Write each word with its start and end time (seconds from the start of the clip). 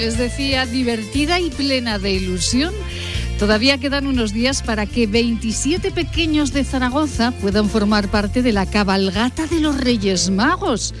les 0.00 0.16
decía, 0.16 0.64
divertida 0.64 1.40
y 1.40 1.50
plena 1.50 1.98
de 1.98 2.12
ilusión. 2.12 2.72
Todavía 3.38 3.76
quedan 3.76 4.06
unos 4.06 4.32
días 4.32 4.62
para 4.62 4.86
que 4.86 5.06
27 5.06 5.90
pequeños 5.90 6.54
de 6.54 6.64
Zaragoza 6.64 7.32
puedan 7.32 7.68
formar 7.68 8.10
parte 8.10 8.40
de 8.40 8.52
la 8.52 8.64
cabalgata 8.64 9.46
de 9.46 9.60
los 9.60 9.78
Reyes 9.78 10.30
Magos. 10.30 10.94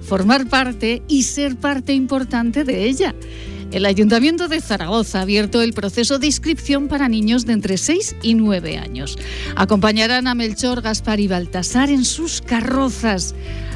Formar 0.00 0.48
parte 0.48 1.02
y 1.06 1.24
ser 1.24 1.56
parte 1.56 1.92
importante 1.92 2.64
de 2.64 2.84
ella. 2.84 3.14
El 3.72 3.84
Ayuntamiento 3.84 4.48
de 4.48 4.62
Zaragoza 4.62 5.18
ha 5.18 5.22
abierto 5.22 5.60
el 5.60 5.74
proceso 5.74 6.18
de 6.18 6.28
inscripción 6.28 6.88
para 6.88 7.10
niños 7.10 7.44
de 7.44 7.52
entre 7.52 7.76
6 7.76 8.16
y 8.22 8.34
9 8.34 8.78
años. 8.78 9.18
Acompañarán 9.54 10.28
a 10.28 10.34
Melchor, 10.34 10.80
Gaspar 10.80 11.20
y 11.20 11.28
Baltasar 11.28 11.90
en 11.90 12.06
sus 12.06 12.40
carrozas. 12.40 13.34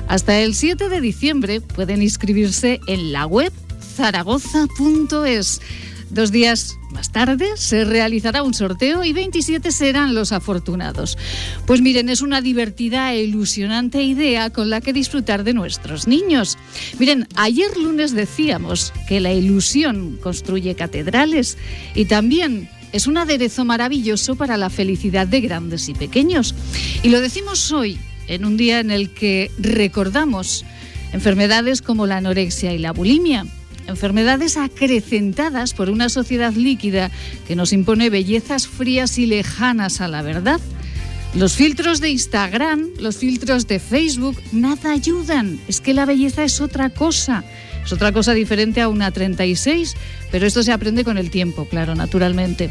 Hasta 0.08 0.40
el 0.40 0.54
7 0.54 0.88
de 0.88 1.02
diciembre 1.02 1.60
pueden 1.60 2.00
inscribirse 2.00 2.80
en 2.86 3.12
la 3.12 3.26
web 3.26 3.52
zaragoza.es. 4.00 5.60
Dos 6.08 6.32
días 6.32 6.78
más 6.90 7.12
tarde 7.12 7.46
se 7.56 7.84
realizará 7.84 8.42
un 8.42 8.54
sorteo 8.54 9.04
y 9.04 9.12
27 9.12 9.70
serán 9.70 10.14
los 10.14 10.32
afortunados. 10.32 11.18
Pues 11.66 11.82
miren, 11.82 12.08
es 12.08 12.22
una 12.22 12.40
divertida 12.40 13.12
e 13.12 13.22
ilusionante 13.22 14.02
idea 14.02 14.48
con 14.48 14.70
la 14.70 14.80
que 14.80 14.94
disfrutar 14.94 15.44
de 15.44 15.52
nuestros 15.52 16.08
niños. 16.08 16.56
Miren, 16.98 17.28
ayer 17.36 17.76
lunes 17.76 18.12
decíamos 18.12 18.94
que 19.06 19.20
la 19.20 19.34
ilusión 19.34 20.18
construye 20.22 20.74
catedrales 20.74 21.58
y 21.94 22.06
también 22.06 22.70
es 22.92 23.06
un 23.06 23.18
aderezo 23.18 23.66
maravilloso 23.66 24.34
para 24.34 24.56
la 24.56 24.70
felicidad 24.70 25.26
de 25.26 25.42
grandes 25.42 25.90
y 25.90 25.94
pequeños. 25.94 26.54
Y 27.02 27.10
lo 27.10 27.20
decimos 27.20 27.70
hoy, 27.70 27.98
en 28.28 28.46
un 28.46 28.56
día 28.56 28.80
en 28.80 28.90
el 28.90 29.10
que 29.10 29.50
recordamos 29.58 30.64
enfermedades 31.12 31.82
como 31.82 32.06
la 32.06 32.16
anorexia 32.16 32.72
y 32.72 32.78
la 32.78 32.92
bulimia 32.92 33.44
enfermedades 33.86 34.56
acrecentadas 34.56 35.74
por 35.74 35.90
una 35.90 36.08
sociedad 36.08 36.52
líquida 36.52 37.10
que 37.46 37.56
nos 37.56 37.72
impone 37.72 38.10
bellezas 38.10 38.66
frías 38.66 39.18
y 39.18 39.26
lejanas 39.26 40.00
a 40.00 40.08
la 40.08 40.22
verdad. 40.22 40.60
Los 41.34 41.54
filtros 41.54 42.00
de 42.00 42.10
Instagram, 42.10 42.88
los 42.98 43.18
filtros 43.18 43.68
de 43.68 43.78
Facebook, 43.78 44.36
nada 44.50 44.90
ayudan. 44.90 45.60
Es 45.68 45.80
que 45.80 45.94
la 45.94 46.04
belleza 46.04 46.42
es 46.42 46.60
otra 46.60 46.90
cosa. 46.90 47.44
Es 47.84 47.92
otra 47.92 48.12
cosa 48.12 48.34
diferente 48.34 48.80
a 48.80 48.88
una 48.88 49.10
36, 49.10 49.96
pero 50.30 50.46
esto 50.46 50.62
se 50.62 50.72
aprende 50.72 51.04
con 51.04 51.18
el 51.18 51.30
tiempo, 51.30 51.66
claro, 51.66 51.94
naturalmente. 51.94 52.70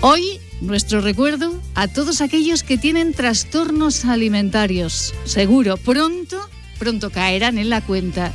Hoy, 0.00 0.40
nuestro 0.60 1.00
recuerdo 1.00 1.60
a 1.74 1.88
todos 1.88 2.20
aquellos 2.20 2.62
que 2.62 2.78
tienen 2.78 3.14
trastornos 3.14 4.04
alimentarios. 4.04 5.14
Seguro, 5.24 5.76
pronto, 5.76 6.40
pronto 6.78 7.10
caerán 7.10 7.58
en 7.58 7.70
la 7.70 7.80
cuenta 7.80 8.32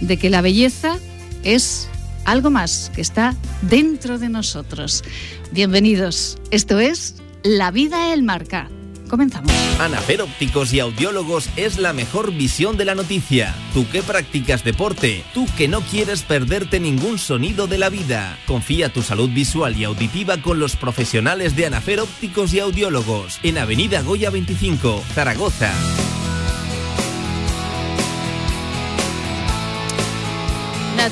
de 0.00 0.16
que 0.16 0.30
la 0.30 0.40
belleza 0.40 0.98
es 1.44 1.88
algo 2.24 2.50
más 2.50 2.90
que 2.94 3.00
está 3.00 3.34
dentro 3.62 4.18
de 4.18 4.28
nosotros. 4.28 5.02
Bienvenidos. 5.52 6.38
Esto 6.50 6.78
es 6.78 7.16
La 7.42 7.70
vida 7.70 8.12
el 8.12 8.22
marca. 8.22 8.68
Comenzamos. 9.08 9.50
Anafer 9.80 10.20
Ópticos 10.22 10.72
y 10.72 10.80
Audiólogos 10.80 11.48
es 11.56 11.78
la 11.78 11.92
mejor 11.92 12.32
visión 12.32 12.76
de 12.76 12.84
la 12.84 12.94
noticia. 12.94 13.54
Tú 13.72 13.88
que 13.88 14.02
practicas 14.02 14.64
deporte, 14.64 15.24
tú 15.32 15.46
que 15.56 15.66
no 15.66 15.80
quieres 15.80 16.22
perderte 16.22 16.78
ningún 16.78 17.18
sonido 17.18 17.66
de 17.66 17.78
la 17.78 17.88
vida. 17.88 18.38
Confía 18.46 18.92
tu 18.92 19.02
salud 19.02 19.30
visual 19.30 19.76
y 19.76 19.84
auditiva 19.84 20.42
con 20.42 20.60
los 20.60 20.76
profesionales 20.76 21.56
de 21.56 21.66
Anafer 21.66 22.00
Ópticos 22.00 22.52
y 22.52 22.60
Audiólogos 22.60 23.40
en 23.42 23.58
Avenida 23.58 24.02
Goya 24.02 24.30
25, 24.30 25.02
Zaragoza. 25.14 25.72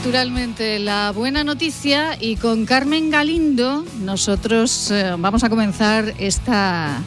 Naturalmente, 0.06 0.78
la 0.78 1.10
buena 1.10 1.42
noticia 1.42 2.16
y 2.20 2.36
con 2.36 2.64
Carmen 2.64 3.10
Galindo 3.10 3.84
nosotros 4.02 4.92
eh, 4.92 5.16
vamos 5.18 5.42
a 5.42 5.48
comenzar 5.48 6.14
esta, 6.20 7.02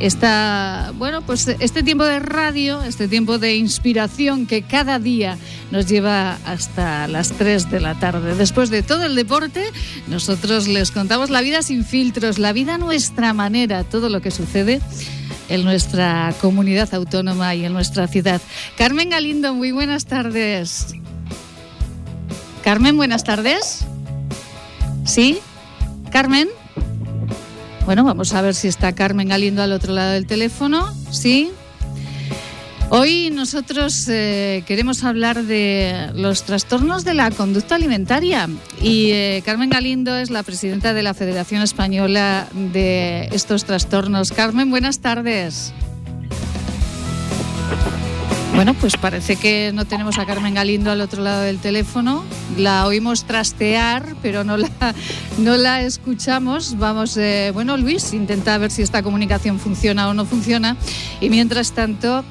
esta, 0.00 0.92
bueno, 0.98 1.22
pues 1.22 1.46
este 1.46 1.84
tiempo 1.84 2.02
de 2.02 2.18
radio, 2.18 2.82
este 2.82 3.06
tiempo 3.06 3.38
de 3.38 3.54
inspiración 3.54 4.48
que 4.48 4.62
cada 4.62 4.98
día 4.98 5.38
nos 5.70 5.86
lleva 5.86 6.38
hasta 6.44 7.06
las 7.06 7.30
3 7.30 7.70
de 7.70 7.78
la 7.78 8.00
tarde. 8.00 8.34
Después 8.34 8.68
de 8.68 8.82
todo 8.82 9.04
el 9.04 9.14
deporte, 9.14 9.70
nosotros 10.08 10.66
les 10.66 10.90
contamos 10.90 11.30
la 11.30 11.42
vida 11.42 11.62
sin 11.62 11.84
filtros, 11.84 12.40
la 12.40 12.52
vida 12.52 12.74
a 12.74 12.78
nuestra 12.78 13.32
manera, 13.32 13.84
todo 13.84 14.08
lo 14.08 14.20
que 14.20 14.32
sucede 14.32 14.80
en 15.48 15.62
nuestra 15.62 16.34
comunidad 16.40 16.92
autónoma 16.94 17.54
y 17.54 17.64
en 17.64 17.72
nuestra 17.72 18.08
ciudad. 18.08 18.42
Carmen 18.76 19.08
Galindo, 19.08 19.54
muy 19.54 19.70
buenas 19.70 20.06
tardes. 20.06 20.96
Carmen, 22.62 22.96
buenas 22.96 23.24
tardes. 23.24 23.84
¿Sí? 25.04 25.38
Carmen. 26.10 26.48
Bueno, 27.86 28.04
vamos 28.04 28.34
a 28.34 28.42
ver 28.42 28.54
si 28.54 28.68
está 28.68 28.94
Carmen 28.94 29.28
Galindo 29.28 29.62
al 29.62 29.72
otro 29.72 29.94
lado 29.94 30.12
del 30.12 30.26
teléfono. 30.26 30.86
¿Sí? 31.10 31.50
Hoy 32.90 33.30
nosotros 33.30 34.06
eh, 34.08 34.64
queremos 34.66 35.04
hablar 35.04 35.44
de 35.44 36.10
los 36.14 36.42
trastornos 36.42 37.04
de 37.04 37.14
la 37.14 37.30
conducta 37.30 37.76
alimentaria 37.76 38.48
y 38.82 39.12
eh, 39.12 39.42
Carmen 39.44 39.70
Galindo 39.70 40.16
es 40.16 40.28
la 40.30 40.42
presidenta 40.42 40.92
de 40.92 41.04
la 41.04 41.14
Federación 41.14 41.62
Española 41.62 42.48
de 42.52 43.28
estos 43.32 43.64
trastornos. 43.64 44.32
Carmen, 44.32 44.70
buenas 44.70 44.98
tardes. 44.98 45.72
Bueno, 48.60 48.74
pues 48.74 48.98
parece 48.98 49.36
que 49.36 49.70
no 49.72 49.86
tenemos 49.86 50.18
a 50.18 50.26
Carmen 50.26 50.52
Galindo 50.52 50.90
al 50.90 51.00
otro 51.00 51.22
lado 51.22 51.40
del 51.40 51.60
teléfono. 51.60 52.26
La 52.58 52.86
oímos 52.86 53.24
trastear, 53.24 54.16
pero 54.20 54.44
no 54.44 54.58
la, 54.58 54.68
no 55.38 55.56
la 55.56 55.80
escuchamos. 55.80 56.76
Vamos, 56.76 57.16
eh, 57.16 57.52
bueno, 57.54 57.78
Luis, 57.78 58.12
intenta 58.12 58.58
ver 58.58 58.70
si 58.70 58.82
esta 58.82 59.02
comunicación 59.02 59.58
funciona 59.58 60.10
o 60.10 60.12
no 60.12 60.26
funciona. 60.26 60.76
Y 61.22 61.30
mientras 61.30 61.72
tanto, 61.72 62.22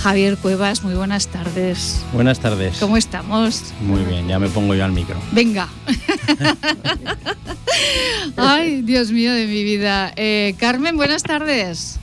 Javier 0.00 0.36
Cuevas, 0.36 0.84
muy 0.84 0.94
buenas 0.94 1.26
tardes. 1.26 2.04
Buenas 2.12 2.38
tardes. 2.38 2.78
¿Cómo 2.78 2.96
estamos? 2.96 3.74
Muy 3.80 4.04
bien, 4.04 4.28
ya 4.28 4.38
me 4.38 4.48
pongo 4.50 4.76
yo 4.76 4.84
al 4.84 4.92
micro. 4.92 5.16
Venga. 5.32 5.68
Ay, 8.36 8.82
Dios 8.82 9.10
mío 9.10 9.32
de 9.32 9.48
mi 9.48 9.64
vida. 9.64 10.12
Eh, 10.14 10.54
Carmen, 10.56 10.96
buenas 10.96 11.24
tardes. 11.24 11.98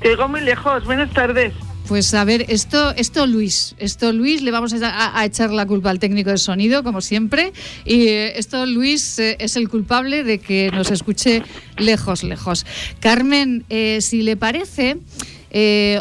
Te 0.00 0.08
digo 0.08 0.28
muy 0.28 0.40
lejos. 0.40 0.86
Buenas 0.86 1.10
tardes. 1.10 1.52
Pues 1.86 2.14
a 2.14 2.24
ver, 2.24 2.46
esto, 2.48 2.94
esto 2.96 3.26
Luis, 3.26 3.74
esto 3.78 4.10
Luis, 4.12 4.40
le 4.40 4.50
vamos 4.50 4.74
a, 4.80 5.24
echar 5.24 5.50
la 5.50 5.66
culpa 5.66 5.90
al 5.90 5.98
técnico 5.98 6.30
de 6.30 6.38
sonido, 6.38 6.82
como 6.82 7.02
siempre, 7.02 7.52
y 7.84 8.08
eh, 8.08 8.38
esto 8.38 8.64
Luis 8.64 9.18
eh, 9.18 9.36
es 9.38 9.56
el 9.56 9.68
culpable 9.68 10.24
de 10.24 10.38
que 10.38 10.70
nos 10.72 10.90
escuche 10.90 11.42
lejos, 11.76 12.22
lejos. 12.22 12.64
Carmen, 13.00 13.66
eh, 13.68 13.98
si 14.00 14.22
le 14.22 14.38
parece, 14.38 14.96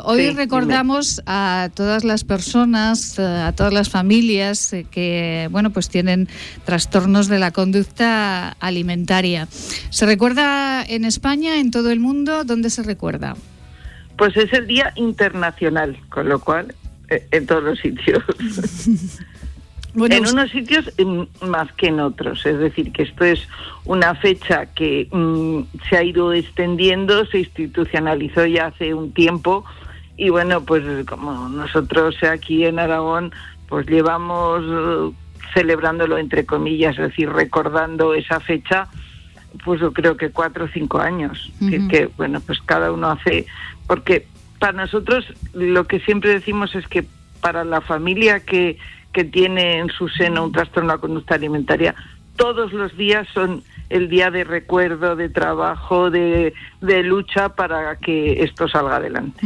hoy 0.04 0.30
recordamos 0.30 1.22
a 1.26 1.70
todas 1.76 2.06
las 2.06 2.24
personas, 2.24 3.20
a 3.20 3.52
todas 3.52 3.74
las 3.74 3.90
familias 3.90 4.74
que, 4.90 5.50
bueno, 5.52 5.72
pues 5.72 5.90
tienen 5.90 6.30
trastornos 6.64 7.28
de 7.28 7.40
la 7.40 7.52
conducta 7.52 8.56
alimentaria. 8.62 9.50
¿Se 9.90 10.06
recuerda 10.06 10.82
en 10.82 11.04
España, 11.04 11.60
en 11.60 11.72
todo 11.72 11.92
el 11.92 12.00
mundo? 12.00 12.46
¿Dónde 12.46 12.70
se 12.70 12.84
recuerda? 12.84 13.36
Pues 14.18 14.38
es 14.38 14.54
el 14.54 14.68
Día 14.68 14.94
Internacional, 14.96 15.98
con 16.10 16.30
lo 16.30 16.40
cual 16.40 16.76
eh, 17.10 17.28
en 17.32 17.46
todos 17.46 17.64
los 17.64 17.80
sitios. 17.80 18.24
en 19.96 20.28
unos 20.28 20.52
sitios 20.52 20.92
mm, 20.98 21.48
más 21.48 21.72
que 21.74 21.88
en 21.88 22.00
otros, 22.00 22.46
es 22.46 22.58
decir, 22.60 22.92
que 22.92 23.04
esto 23.04 23.24
es 23.26 23.48
una 23.86 24.16
fecha 24.16 24.68
que 24.68 25.08
mm, 25.12 25.62
se 25.90 25.98
ha 25.98 26.04
ido 26.04 26.34
extendiendo, 26.34 27.26
se 27.28 27.40
institucionalizó 27.40 28.46
ya 28.46 28.68
hace 28.68 28.94
un 28.94 29.12
tiempo 29.14 29.66
y 30.18 30.30
bueno, 30.30 30.64
pues 30.64 30.84
como 31.06 31.50
nosotros 31.50 32.16
aquí 32.24 32.66
en 32.66 32.80
Aragón 32.80 33.32
pues 33.68 33.88
llevamos 33.88 34.64
uh, 34.64 35.14
celebrándolo 35.54 36.18
entre 36.18 36.46
comillas, 36.46 36.98
es 36.98 37.10
decir, 37.10 37.30
recordando 37.30 38.14
esa 38.14 38.40
fecha, 38.40 38.88
pues 39.64 39.82
yo 39.82 39.94
creo 39.94 40.18
que 40.18 40.30
cuatro 40.32 40.66
o 40.66 40.68
cinco 40.68 41.00
años, 41.00 41.52
que 41.90 42.10
bueno, 42.18 42.40
pues 42.42 42.60
cada 42.62 42.92
uno 42.92 43.10
hace 43.10 43.46
porque 43.88 44.28
para 44.60 44.74
nosotros 44.74 45.26
lo 45.54 45.86
que 45.88 46.00
siempre 46.00 46.32
decimos 46.32 46.74
es 46.76 46.88
que 46.88 47.06
para 47.42 47.64
la 47.64 47.82
familia 47.82 48.40
que, 48.40 48.78
que 49.12 49.26
tiene 49.26 49.80
en 49.80 49.90
su 49.90 50.08
seno 50.08 50.46
un 50.46 50.52
trastorno 50.52 50.92
de 50.92 50.96
la 50.96 51.02
conducta 51.02 51.36
alimentaria, 51.36 51.96
todos 52.36 52.72
los 52.74 52.96
días 52.98 53.28
son 53.34 53.64
el 53.90 54.10
día 54.10 54.32
de 54.32 54.44
recuerdo, 54.44 55.16
de 55.16 55.30
trabajo, 55.30 56.10
de, 56.10 56.54
lucha 56.82 57.50
para 57.50 57.98
que 57.98 58.44
esto 58.44 58.68
salga 58.68 58.96
adelante. 58.96 59.46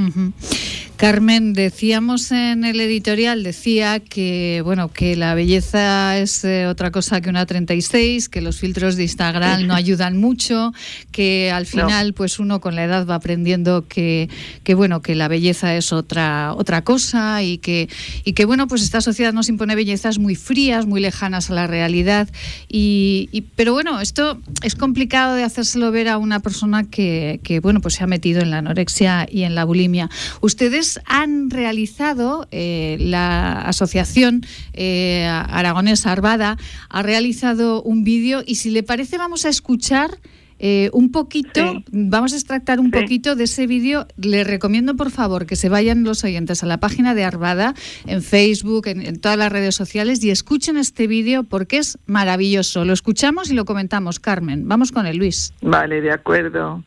Carmen, 0.98 1.54
decíamos 1.54 2.32
en 2.32 2.66
el 2.66 2.80
editorial, 2.80 3.44
decía 3.44 4.00
que 4.00 4.62
bueno 4.66 4.92
que 4.92 5.16
la 5.16 5.36
belleza 5.36 6.18
es 6.18 6.44
eh, 6.44 6.66
otra 6.66 6.90
cosa 6.90 7.22
que 7.22 7.30
una 7.30 7.46
36, 7.46 8.28
que 8.30 8.42
los 8.42 8.58
filtros 8.58 8.96
de 8.96 9.04
Instagram 9.04 9.68
no 9.68 9.76
ayudan 9.76 10.18
mucho, 10.18 10.74
que 11.12 11.52
al 11.52 11.68
final 11.68 12.14
pues 12.14 12.40
uno 12.40 12.62
con 12.62 12.76
la 12.76 12.84
edad 12.84 13.06
va 13.06 13.14
aprendiendo 13.14 13.88
que, 13.88 14.28
que 14.64 14.74
bueno 14.74 15.04
que 15.04 15.14
la 15.14 15.28
belleza 15.28 15.76
es 15.76 15.94
otra 15.94 16.56
otra 16.56 16.84
cosa 16.84 17.44
y 17.44 17.60
que 17.60 17.90
y 18.24 18.34
que 18.34 18.46
bueno 18.46 18.68
pues 18.68 18.82
esta 18.82 19.00
sociedad 19.00 19.34
nos 19.34 19.50
impone 19.50 19.76
bellezas 19.76 20.18
muy 20.18 20.34
frías, 20.34 20.88
muy 20.88 21.00
lejanas 21.00 21.52
a 21.52 21.54
la 21.54 21.68
realidad 21.68 22.28
y, 22.68 23.44
pero 23.56 23.74
bueno 23.74 24.02
esto 24.02 24.40
es 24.64 24.74
complicado 24.74 25.36
de 25.36 25.44
hacérselo 25.44 25.92
ver 25.92 26.08
a 26.08 26.18
una 26.18 26.40
persona 26.40 26.86
que, 26.86 27.40
que 27.44 27.60
bueno 27.60 27.82
pues 27.82 27.94
se 27.94 28.04
ha 28.04 28.08
metido 28.08 28.42
en 28.42 28.50
la 28.50 28.58
anorexia 28.58 29.28
y 29.32 29.44
en 29.44 29.54
la 29.54 29.64
bulimia. 29.64 30.10
Ustedes 30.42 30.87
han 31.06 31.50
realizado, 31.50 32.48
eh, 32.52 32.98
la 33.00 33.62
Asociación 33.62 34.42
eh, 34.74 35.26
Aragonesa 35.28 36.12
Arvada 36.12 36.58
ha 36.90 37.04
realizado 37.04 37.82
un 37.82 38.04
vídeo 38.04 38.44
y 38.46 38.56
si 38.56 38.70
le 38.70 38.84
parece 38.84 39.18
vamos 39.18 39.46
a 39.46 39.50
escuchar 39.50 40.20
eh, 40.60 40.90
un 40.94 41.12
poquito, 41.12 41.84
vamos 41.92 42.34
a 42.34 42.36
extractar 42.36 42.80
un 42.80 42.90
poquito 42.90 43.36
de 43.36 43.44
ese 43.44 43.68
vídeo. 43.68 44.08
Le 44.18 44.44
recomiendo, 44.44 44.96
por 44.96 45.12
favor, 45.12 45.46
que 45.46 45.56
se 45.56 45.70
vayan 45.70 46.04
los 46.04 46.24
oyentes 46.24 46.64
a 46.64 46.66
la 46.66 46.80
página 46.80 47.14
de 47.14 47.24
Arvada, 47.24 47.76
en 48.08 48.24
Facebook, 48.24 48.88
en 48.88 49.20
todas 49.20 49.38
las 49.38 49.52
redes 49.52 49.76
sociales, 49.76 50.24
y 50.24 50.32
escuchen 50.32 50.78
este 50.78 51.06
vídeo 51.06 51.44
porque 51.44 51.78
es 51.78 52.00
maravilloso. 52.08 52.86
Lo 52.86 52.94
escuchamos 52.94 53.52
y 53.52 53.54
lo 53.54 53.66
comentamos, 53.66 54.20
Carmen. 54.20 54.68
Vamos 54.68 54.92
con 54.92 55.06
el 55.06 55.18
Luis. 55.18 55.54
Vale, 55.62 56.02
de 56.02 56.12
acuerdo. 56.12 56.84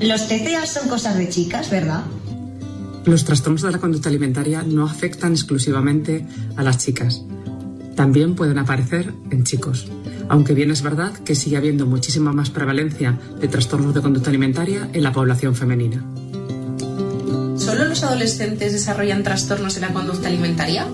Los 0.00 0.28
TCA 0.28 0.64
son 0.66 0.88
cosas 0.88 1.18
de 1.18 1.28
chicas, 1.28 1.70
¿verdad? 1.70 2.04
Los 3.04 3.24
trastornos 3.24 3.62
de 3.62 3.72
la 3.72 3.78
conducta 3.78 4.08
alimentaria 4.08 4.62
no 4.62 4.84
afectan 4.84 5.32
exclusivamente 5.32 6.26
a 6.56 6.62
las 6.62 6.78
chicas. 6.78 7.22
También 7.96 8.36
pueden 8.36 8.58
aparecer 8.58 9.12
en 9.30 9.44
chicos. 9.44 9.88
Aunque 10.28 10.54
bien 10.54 10.70
es 10.70 10.82
verdad 10.82 11.12
que 11.24 11.34
sigue 11.34 11.56
habiendo 11.56 11.86
muchísima 11.86 12.32
más 12.32 12.50
prevalencia 12.50 13.18
de 13.40 13.48
trastornos 13.48 13.94
de 13.94 14.02
conducta 14.02 14.30
alimentaria 14.30 14.88
en 14.92 15.02
la 15.02 15.12
población 15.12 15.56
femenina. 15.56 16.04
¿Solo 17.56 17.86
los 17.86 18.02
adolescentes 18.04 18.72
desarrollan 18.72 19.24
trastornos 19.24 19.74
de 19.74 19.80
la 19.80 19.92
conducta 19.92 20.28
alimentaria? 20.28 20.86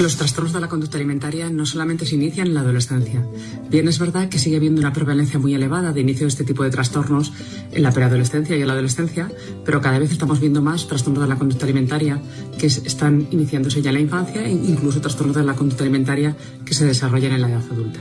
Los 0.00 0.16
trastornos 0.16 0.52
de 0.52 0.60
la 0.60 0.68
conducta 0.68 0.98
alimentaria 0.98 1.48
no 1.48 1.64
solamente 1.64 2.04
se 2.04 2.16
inician 2.16 2.48
en 2.48 2.54
la 2.54 2.60
adolescencia. 2.60 3.26
Bien 3.70 3.88
es 3.88 3.98
verdad 3.98 4.28
que 4.28 4.38
sigue 4.38 4.56
habiendo 4.56 4.80
una 4.80 4.92
prevalencia 4.92 5.38
muy 5.38 5.54
elevada 5.54 5.92
de 5.92 6.02
inicio 6.02 6.26
de 6.26 6.28
este 6.28 6.44
tipo 6.44 6.64
de 6.64 6.70
trastornos 6.70 7.32
en 7.72 7.82
la 7.82 7.92
preadolescencia 7.92 8.56
y 8.56 8.60
en 8.60 8.66
la 8.66 8.74
adolescencia, 8.74 9.32
pero 9.64 9.80
cada 9.80 9.98
vez 9.98 10.12
estamos 10.12 10.38
viendo 10.38 10.60
más 10.60 10.86
trastornos 10.86 11.22
de 11.22 11.28
la 11.28 11.38
conducta 11.38 11.64
alimentaria 11.64 12.20
que 12.58 12.66
están 12.66 13.26
iniciándose 13.30 13.80
ya 13.80 13.88
en 13.88 13.94
la 13.94 14.00
infancia 14.00 14.44
e 14.44 14.52
incluso 14.52 15.00
trastornos 15.00 15.36
de 15.36 15.44
la 15.44 15.54
conducta 15.54 15.82
alimentaria 15.82 16.36
que 16.66 16.74
se 16.74 16.84
desarrollan 16.84 17.32
en 17.32 17.40
la 17.40 17.48
edad 17.48 17.62
adulta. 17.70 18.00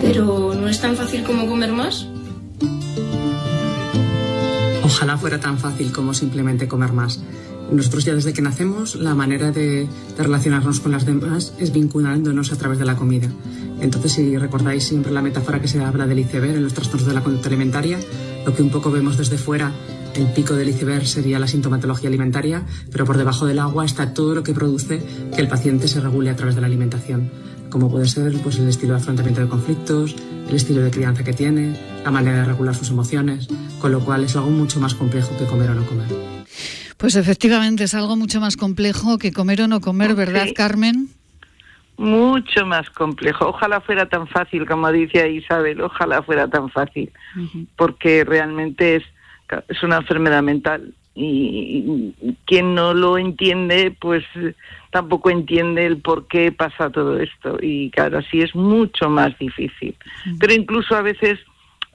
Pero 0.00 0.54
no 0.54 0.68
es 0.68 0.80
tan 0.80 0.94
fácil 0.94 1.24
como 1.24 1.48
comer 1.48 1.72
más. 1.72 2.06
Ojalá 4.84 5.18
fuera 5.18 5.40
tan 5.40 5.58
fácil 5.58 5.90
como 5.90 6.14
simplemente 6.14 6.68
comer 6.68 6.92
más. 6.92 7.20
Nosotros 7.72 8.04
ya 8.04 8.14
desde 8.14 8.34
que 8.34 8.42
nacemos 8.42 8.96
la 8.96 9.14
manera 9.14 9.50
de, 9.50 9.88
relacionarnos 10.18 10.80
con 10.80 10.92
las 10.92 11.06
demás 11.06 11.54
es 11.58 11.72
vinculándonos 11.72 12.52
a 12.52 12.56
través 12.56 12.78
de 12.78 12.84
la 12.84 12.96
comida. 12.96 13.28
Entonces, 13.80 14.12
si 14.12 14.36
recordáis 14.36 14.84
siempre 14.84 15.10
la 15.10 15.22
metáfora 15.22 15.60
que 15.60 15.68
se 15.68 15.82
habla 15.82 16.06
del 16.06 16.18
iceberg 16.18 16.56
en 16.56 16.64
los 16.64 16.74
trastornos 16.74 17.08
de 17.08 17.14
la 17.14 17.22
conducta 17.22 17.48
alimentaria, 17.48 17.98
lo 18.44 18.54
que 18.54 18.62
un 18.62 18.70
poco 18.70 18.90
vemos 18.90 19.16
desde 19.16 19.38
fuera, 19.38 19.72
el 20.14 20.26
pico 20.26 20.54
del 20.54 20.68
iceberg 20.68 21.06
sería 21.06 21.38
la 21.38 21.48
sintomatología 21.48 22.08
alimentaria, 22.08 22.62
pero 22.90 23.06
por 23.06 23.16
debajo 23.16 23.46
del 23.46 23.58
agua 23.58 23.86
está 23.86 24.12
todo 24.12 24.34
lo 24.34 24.42
que 24.42 24.52
produce 24.52 25.02
que 25.34 25.40
el 25.40 25.48
paciente 25.48 25.88
se 25.88 26.00
regule 26.00 26.28
a 26.28 26.36
través 26.36 26.54
de 26.54 26.60
la 26.60 26.66
alimentación, 26.66 27.30
como 27.70 27.90
puede 27.90 28.06
ser 28.06 28.38
pues, 28.42 28.58
el 28.58 28.68
estilo 28.68 28.92
de 28.92 29.00
afrontamiento 29.00 29.40
de 29.40 29.48
conflictos, 29.48 30.14
el 30.46 30.54
estilo 30.54 30.82
de 30.82 30.90
crianza 30.90 31.24
que 31.24 31.32
tiene, 31.32 31.74
la 32.04 32.10
manera 32.10 32.40
de 32.40 32.44
regular 32.44 32.74
sus 32.74 32.90
emociones, 32.90 33.48
con 33.80 33.92
lo 33.92 34.04
cual 34.04 34.24
es 34.24 34.36
algo 34.36 34.50
mucho 34.50 34.78
más 34.78 34.94
complejo 34.94 35.34
que 35.38 35.46
comer 35.46 35.70
o 35.70 35.74
no 35.74 35.86
comer. 35.86 36.41
Pues 37.02 37.16
efectivamente 37.16 37.82
es 37.82 37.94
algo 37.94 38.14
mucho 38.14 38.38
más 38.38 38.56
complejo 38.56 39.18
que 39.18 39.32
comer 39.32 39.62
o 39.62 39.66
no 39.66 39.80
comer, 39.80 40.14
¿verdad, 40.14 40.46
Carmen? 40.54 41.08
Mucho 41.96 42.64
más 42.64 42.88
complejo. 42.90 43.48
Ojalá 43.48 43.80
fuera 43.80 44.06
tan 44.08 44.28
fácil, 44.28 44.64
como 44.66 44.92
dice 44.92 45.28
Isabel, 45.28 45.80
ojalá 45.80 46.22
fuera 46.22 46.46
tan 46.46 46.70
fácil, 46.70 47.10
porque 47.74 48.22
realmente 48.22 48.94
es, 48.94 49.02
es 49.66 49.82
una 49.82 49.96
enfermedad 49.96 50.44
mental 50.44 50.94
y, 51.16 52.14
quien 52.44 52.76
no 52.76 52.94
lo 52.94 53.18
entiende, 53.18 53.92
pues 54.00 54.22
tampoco 54.92 55.28
entiende 55.30 55.84
el 55.84 55.96
por 55.96 56.28
qué 56.28 56.52
pasa 56.52 56.90
todo 56.90 57.18
esto. 57.18 57.58
Y 57.60 57.90
claro, 57.90 58.18
así 58.18 58.42
es 58.42 58.54
mucho 58.54 59.10
más 59.10 59.36
difícil. 59.40 59.96
Pero 60.38 60.52
incluso 60.52 60.94
a 60.94 61.02
veces 61.02 61.40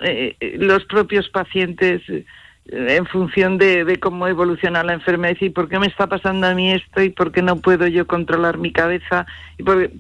eh, 0.01 0.35
eh, 0.41 0.57
los 0.59 0.83
propios 0.83 1.29
pacientes 1.29 2.01
en 2.69 3.05
función 3.05 3.57
de, 3.57 3.97
cómo 3.99 4.27
evoluciona 4.27 4.83
la 4.83 4.93
enfermedad 4.93 5.37
y 5.39 5.49
por 5.49 5.69
qué 5.69 5.79
me 5.79 5.87
está 5.87 6.07
pasando 6.07 6.47
a 6.47 6.53
mí 6.53 6.71
esto 6.71 7.01
y 7.01 7.09
por 7.09 7.31
qué 7.31 7.41
no 7.41 7.57
puedo 7.57 7.87
yo 7.87 8.07
controlar 8.07 8.57
mi 8.57 8.71
cabeza 8.71 9.25
y 9.57 9.63
porque 9.63 9.91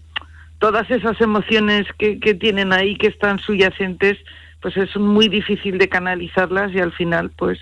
todas 0.59 0.89
esas 0.91 1.19
emociones 1.21 1.87
que, 1.97 2.19
que 2.19 2.33
tienen 2.33 2.73
ahí 2.73 2.97
que 2.97 3.07
están 3.07 3.39
subyacentes 3.39 4.17
pues 4.61 4.75
es 4.75 4.95
muy 4.97 5.27
difícil 5.29 5.77
de 5.77 5.87
canalizarlas 5.87 6.73
y 6.73 6.79
al 6.79 6.91
final 6.91 7.31
pues 7.37 7.59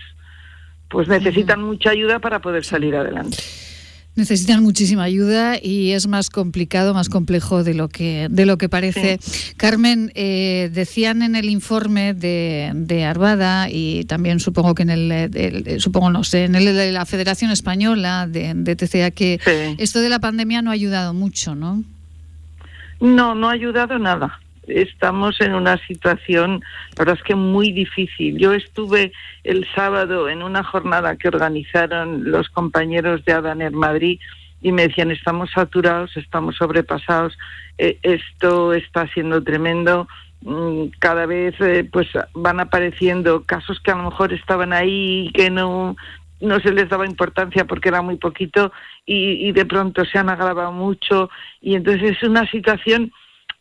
pues 0.90 1.08
necesitan 1.08 1.62
mucha 1.62 1.90
ayuda 1.90 2.20
para 2.20 2.40
poder 2.40 2.64
salir 2.64 2.96
adelante. 2.96 3.38
Necesitan 4.16 4.64
muchísima 4.64 5.04
ayuda 5.04 5.58
y 5.62 5.92
es 5.92 6.08
más 6.08 6.30
complicado, 6.30 6.94
más 6.94 7.10
complejo 7.10 7.64
de 7.64 7.74
lo 7.74 7.90
que, 7.90 8.28
de 8.30 8.46
lo 8.46 8.58
que 8.58 8.70
parece. 8.70 9.20
Carmen, 9.58 10.12
eh, 10.16 10.70
decían 10.74 11.22
en 11.22 11.36
el 11.36 11.50
informe 11.50 12.14
de, 12.14 12.72
de, 12.74 13.04
Arvada 13.04 13.70
y 13.70 14.06
también 14.06 14.40
supongo 14.40 14.74
que 14.74 14.84
en 14.84 14.90
el, 14.90 15.82
supongo 15.82 16.10
no 16.10 16.24
sé, 16.24 16.46
en 16.46 16.56
el 16.56 16.66
de 16.66 16.92
la 16.94 17.06
Federación 17.06 17.52
Española 17.52 18.26
de, 18.28 18.54
de 18.56 18.76
TCA 18.76 19.12
que 19.12 19.40
esto 19.78 20.00
de 20.00 20.10
la 20.10 20.20
pandemia 20.20 20.62
no 20.62 20.70
ha 20.70 20.74
ayudado 20.74 21.14
mucho, 21.14 21.54
¿no? 21.54 21.84
No, 23.02 23.36
no 23.36 23.50
ha 23.50 23.52
ayudado 23.52 24.00
nada 24.00 24.40
estamos 24.68 25.40
en 25.42 25.54
una 25.54 25.78
situación, 25.86 26.64
la 26.92 27.00
verdad 27.00 27.18
es 27.18 27.24
que 27.24 27.36
muy 27.36 27.72
difícil. 27.72 28.38
Yo 28.38 28.54
estuve 28.54 29.12
el 29.44 29.68
sábado 29.74 30.30
en 30.30 30.44
una 30.44 30.64
jornada 30.64 31.16
que 31.16 31.28
organizaron 31.28 32.32
los 32.32 32.50
compañeros 32.50 33.24
de 33.26 33.34
Adaner 33.34 33.72
Madrid 33.72 34.20
y 34.62 34.72
me 34.72 34.88
decían, 34.88 35.12
estamos 35.12 35.52
saturados, 35.52 36.16
estamos 36.18 36.56
sobrepasados, 36.56 37.38
eh, 37.78 38.00
esto 38.02 38.74
está 38.74 39.08
siendo 39.10 39.44
tremendo. 39.44 40.08
Mm, 40.42 40.86
cada 41.00 41.26
vez 41.26 41.56
eh, 41.60 41.88
pues 41.92 42.08
van 42.34 42.60
apareciendo 42.60 43.44
casos 43.44 43.80
que 43.80 43.92
a 43.92 43.96
lo 43.96 44.04
mejor 44.04 44.34
estaban 44.34 44.74
ahí 44.74 45.28
y 45.28 45.32
que 45.32 45.50
no 45.50 45.96
no 46.42 46.60
se 46.60 46.72
les 46.72 46.90
daba 46.90 47.06
importancia 47.06 47.66
porque 47.66 47.90
era 47.90 48.02
muy 48.02 48.18
poquito 48.18 48.72
y, 49.06 49.48
y 49.48 49.52
de 49.54 49.66
pronto 49.66 50.04
se 50.06 50.20
han 50.20 50.30
agravado 50.30 50.72
mucho 50.72 51.30
y 51.62 51.76
entonces 51.76 52.18
es 52.18 52.24
una 52.24 52.46
situación 52.52 53.12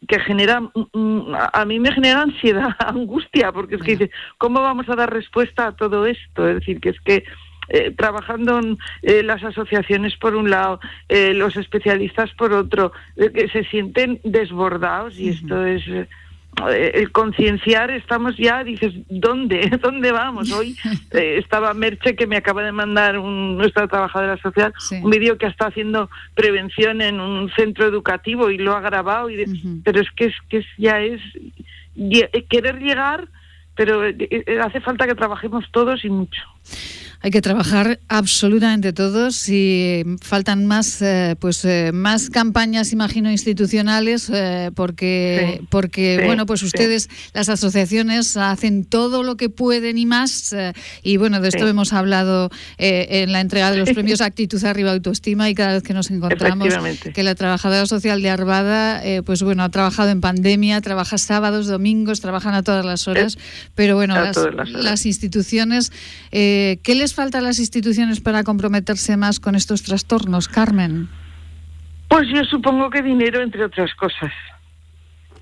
que 0.06 0.18
genera, 0.20 0.60
mm, 0.60 0.70
mm, 0.92 1.34
a 1.52 1.64
mí 1.64 1.80
me 1.80 1.92
genera 1.92 2.22
ansiedad, 2.22 2.74
angustia, 2.78 3.52
porque 3.52 3.76
es 3.76 3.82
que 3.82 3.92
dice, 3.92 4.10
¿cómo 4.38 4.60
vamos 4.62 4.88
a 4.88 4.96
dar 4.96 5.12
respuesta 5.12 5.66
a 5.66 5.72
todo 5.72 6.06
esto? 6.06 6.48
Es 6.48 6.56
decir, 6.56 6.80
que 6.80 6.90
es 6.90 7.00
que 7.00 7.24
eh, 7.68 7.92
trabajando 7.96 8.58
en 8.58 8.78
eh, 9.02 9.22
las 9.22 9.42
asociaciones 9.42 10.16
por 10.16 10.34
un 10.34 10.50
lado, 10.50 10.80
eh, 11.08 11.32
los 11.34 11.56
especialistas 11.56 12.30
por 12.34 12.52
otro, 12.52 12.92
que 13.16 13.48
se 13.48 13.64
sienten 13.64 14.20
desbordados 14.22 15.18
y 15.18 15.30
esto 15.30 15.64
es 15.64 15.82
eh, 15.88 16.06
el 16.70 17.12
concienciar 17.12 17.90
estamos 17.90 18.36
ya, 18.36 18.64
dices, 18.64 18.92
¿dónde? 19.08 19.78
¿Dónde 19.82 20.12
vamos? 20.12 20.52
Hoy 20.52 20.76
eh, 21.12 21.38
estaba 21.38 21.74
Merche 21.74 22.16
que 22.16 22.26
me 22.26 22.36
acaba 22.36 22.62
de 22.62 22.72
mandar 22.72 23.18
un, 23.18 23.56
nuestra 23.56 23.88
trabajadora 23.88 24.36
social 24.38 24.72
un 25.02 25.10
vídeo 25.10 25.38
que 25.38 25.46
está 25.46 25.66
haciendo 25.66 26.10
prevención 26.34 27.00
en 27.02 27.20
un 27.20 27.50
centro 27.50 27.86
educativo 27.86 28.50
y 28.50 28.58
lo 28.58 28.74
ha 28.74 28.80
grabado, 28.80 29.30
y 29.30 29.80
pero 29.84 30.00
es 30.00 30.10
que, 30.16 30.26
es 30.26 30.34
que 30.48 30.64
ya 30.78 31.00
es 31.00 31.20
querer 32.48 32.78
llegar, 32.80 33.28
pero 33.76 34.04
eh, 34.04 34.44
hace 34.62 34.80
falta 34.80 35.06
que 35.06 35.14
trabajemos 35.14 35.64
todos 35.70 36.04
y 36.04 36.10
mucho. 36.10 36.42
Hay 37.24 37.30
que 37.30 37.40
trabajar 37.40 38.00
absolutamente 38.08 38.92
todos 38.92 39.48
y 39.48 40.04
faltan 40.20 40.66
más, 40.66 41.00
eh, 41.00 41.36
pues 41.38 41.64
eh, 41.64 41.90
más 41.90 42.28
campañas, 42.28 42.92
imagino, 42.92 43.30
institucionales, 43.30 44.28
eh, 44.30 44.70
porque, 44.74 45.62
porque 45.70 46.20
bueno, 46.26 46.44
pues 46.44 46.62
ustedes, 46.62 47.08
las 47.32 47.48
asociaciones, 47.48 48.36
hacen 48.36 48.84
todo 48.84 49.22
lo 49.22 49.38
que 49.38 49.48
pueden 49.48 49.96
y 49.96 50.04
más. 50.04 50.54
y 51.02 51.16
bueno, 51.16 51.40
de 51.40 51.48
esto 51.48 51.66
hemos 51.66 51.94
hablado 51.94 52.50
en 52.76 53.32
la 53.32 53.40
entrega 53.40 53.70
de 53.70 53.78
los 53.78 53.90
premios 53.92 54.20
Actitud 54.20 54.62
Arriba 54.62 54.92
Autoestima 54.92 55.48
y 55.48 55.54
cada 55.54 55.72
vez 55.72 55.82
que 55.82 55.94
nos 55.94 56.10
encontramos 56.10 56.74
que 57.14 57.22
la 57.22 57.34
trabajadora 57.34 57.86
social 57.86 58.20
de 58.20 58.28
Arvada, 58.28 59.02
pues 59.24 59.42
bueno, 59.42 59.62
ha 59.62 59.70
trabajado 59.70 60.10
en 60.10 60.20
pandemia, 60.20 60.82
trabaja 60.82 61.16
sábados, 61.16 61.68
domingos, 61.68 62.20
trabajan 62.20 62.52
a 62.52 62.62
todas 62.62 62.84
las 62.84 63.08
horas, 63.08 63.38
pero 63.74 63.94
bueno, 63.96 64.14
las, 64.14 64.36
las, 64.68 65.06
instituciones, 65.06 65.90
¿qué 66.30 66.94
les 66.94 67.13
falta 67.14 67.38
a 67.38 67.40
las 67.40 67.58
instituciones 67.58 68.20
para 68.20 68.44
comprometerse 68.44 69.16
más 69.16 69.40
con 69.40 69.54
estos 69.54 69.82
trastornos, 69.82 70.48
Carmen? 70.48 71.08
Pues 72.08 72.28
yo 72.28 72.44
supongo 72.44 72.90
que 72.90 73.02
dinero, 73.02 73.42
entre 73.42 73.64
otras 73.64 73.94
cosas. 73.94 74.32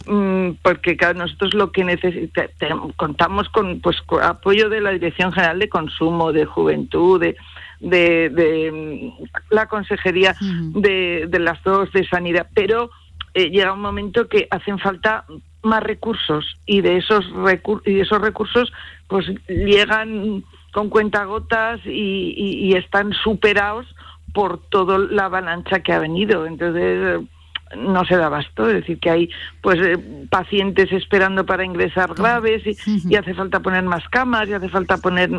Mm, 0.07 0.55
porque 0.63 0.97
nosotros 1.15 1.55
lo 1.55 1.71
que 1.71 1.85
necesitamos, 1.85 2.95
contamos 2.97 3.49
con 3.51 3.81
pues 3.81 3.97
apoyo 4.23 4.69
de 4.69 4.81
la 4.81 4.91
Dirección 4.91 5.33
General 5.33 5.59
de 5.59 5.69
Consumo, 5.69 6.33
de 6.33 6.45
Juventud, 6.45 7.21
de, 7.21 7.37
de, 7.81 8.73
mm, 8.73 9.25
la 9.51 9.67
Consejería 9.67 10.35
de, 10.41 11.27
de, 11.29 11.39
las 11.39 11.63
dos, 11.63 11.93
de 11.93 12.07
Sanidad, 12.07 12.49
pero 12.55 12.91
eh, 13.35 13.51
llega 13.51 13.73
un 13.73 13.81
momento 13.81 14.29
que 14.29 14.49
hacen 14.51 14.79
falta 14.79 15.25
más 15.63 15.83
recursos 15.83 16.57
y 16.67 16.81
de 16.81 16.97
esos, 16.97 17.25
y 17.87 18.01
esos 18.01 18.21
recursos 18.21 18.73
pues 19.07 19.27
llegan 19.49 20.43
con 20.73 20.89
cuentagotas 20.89 21.81
y, 21.85 22.35
y, 22.37 22.73
están 22.75 23.13
superados 23.13 23.87
por 24.33 24.59
toda 24.69 24.99
la 24.99 25.27
avalancha 25.27 25.81
que 25.81 25.93
ha 25.93 25.99
venido. 25.99 26.47
Entonces 26.47 27.21
no 27.77 28.05
se 28.05 28.17
da 28.17 28.27
abasto, 28.27 28.69
es 28.69 28.75
decir, 28.75 28.99
que 28.99 29.11
hay 29.11 29.31
pues 29.61 29.79
eh, 29.81 29.99
pacientes 30.29 30.93
esperando 30.93 31.47
para 31.47 31.65
ingresar 31.65 32.15
graves 32.15 32.63
y, 32.87 33.17
hace 33.17 33.35
falta 33.35 33.61
poner 33.61 33.85
más 33.85 34.07
camas, 34.09 34.49
y 34.49 34.53
hace 34.53 34.69
falta 34.69 34.99
poner 34.99 35.31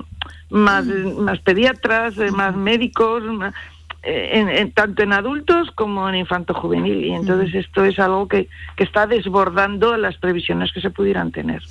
más, 0.49 0.85
más 0.85 1.39
pediatras, 1.39 2.17
eh, 2.17 2.31
más 2.31 2.55
médicos, 2.55 3.23
eh, 4.03 4.29
en, 4.33 4.71
tanto 4.71 5.03
en 5.03 5.13
adultos 5.13 5.69
como 5.71 6.07
en 6.09 6.15
infanto 6.15 6.53
juvenil. 6.53 7.05
Y 7.05 7.13
entonces 7.13 7.53
esto 7.53 7.85
es 7.85 7.99
algo 7.99 8.27
que, 8.27 8.49
que 8.75 8.83
está 8.83 9.07
desbordando 9.07 9.95
las 9.97 10.17
previsiones 10.17 10.71
que 10.73 10.81
se 10.81 10.89
pudieran 10.89 11.31
tener. 11.31 11.61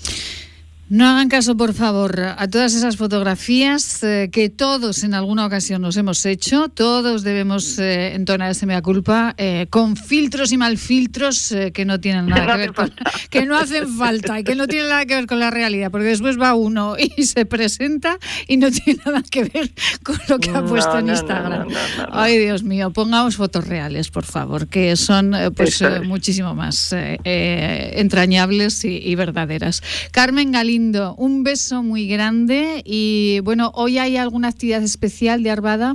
No 0.89 1.09
hagan 1.09 1.31
caso, 1.31 1.57
por 1.57 1.73
favor, 1.73 2.21
a 2.37 2.49
todas 2.49 2.75
esas 2.75 2.99
fotografías 2.99 4.03
eh, 4.03 4.29
que 4.31 4.51
todos 4.51 5.05
en 5.05 5.15
alguna 5.15 5.47
ocasión 5.47 5.81
nos 5.81 5.97
hemos 5.97 6.27
hecho. 6.27 6.69
Todos 6.69 7.23
debemos 7.23 7.79
eh, 7.79 8.15
entonar 8.15 8.51
ese 8.51 8.67
mea 8.67 8.83
culpa 8.83 9.35
eh, 9.39 9.69
con 9.71 9.97
filtros 9.97 10.53
y 10.53 10.59
mal 10.59 10.77
filtros 10.77 11.55
que 11.73 11.85
no 11.87 11.99
tienen 11.99 12.27
nada 12.27 12.53
que 12.53 12.59
ver 12.59 12.75
con, 12.75 12.93
que 13.31 13.47
no 13.47 13.57
hacen 13.57 13.89
falta 13.89 14.39
y 14.39 14.45
que 14.45 14.55
no 14.55 14.67
tienen 14.67 14.91
nada 14.91 15.07
que 15.07 15.15
ver 15.15 15.27
con 15.27 15.41
la 15.41 15.51
realidad, 15.51 15.91
porque 15.91 16.09
después 16.09 16.39
va 16.39 16.55
uno 16.55 16.97
y 16.99 17.23
se 17.27 17.47
presenta 17.47 18.19
y 18.47 18.59
no 18.59 18.71
tiene 18.71 19.01
nada 19.07 19.23
que 19.23 19.45
ver 19.45 19.73
con 20.03 20.19
lo 20.29 20.39
que 20.39 20.51
ha 20.51 20.62
puesto 20.62 20.99
en 20.99 21.09
Instagram. 21.09 21.69
Ay, 22.11 22.37
Dios 22.39 22.65
mío, 22.65 22.91
pongamos 22.91 23.37
fotos 23.37 23.67
reales, 23.67 24.11
por 24.11 24.25
favor, 24.25 24.69
que 24.69 24.97
son 24.97 25.35
pues 25.57 25.83
muchísimo 26.05 26.55
más 26.55 26.95
entrañables 27.25 28.85
y, 28.85 28.99
y 28.99 29.15
verdaderas. 29.15 29.83
Carmen 30.11 30.53
Galín 30.73 30.93
un 31.19 31.45
beso 31.45 31.83
muy 31.83 32.09
grande 32.09 32.83
y 32.85 33.41
bueno, 33.41 33.73
¿hoy 33.75 33.99
hay 33.99 34.17
alguna 34.17 34.49
actividad 34.49 34.83
especial 34.83 35.43
de 35.43 35.50
Arvada? 35.50 35.95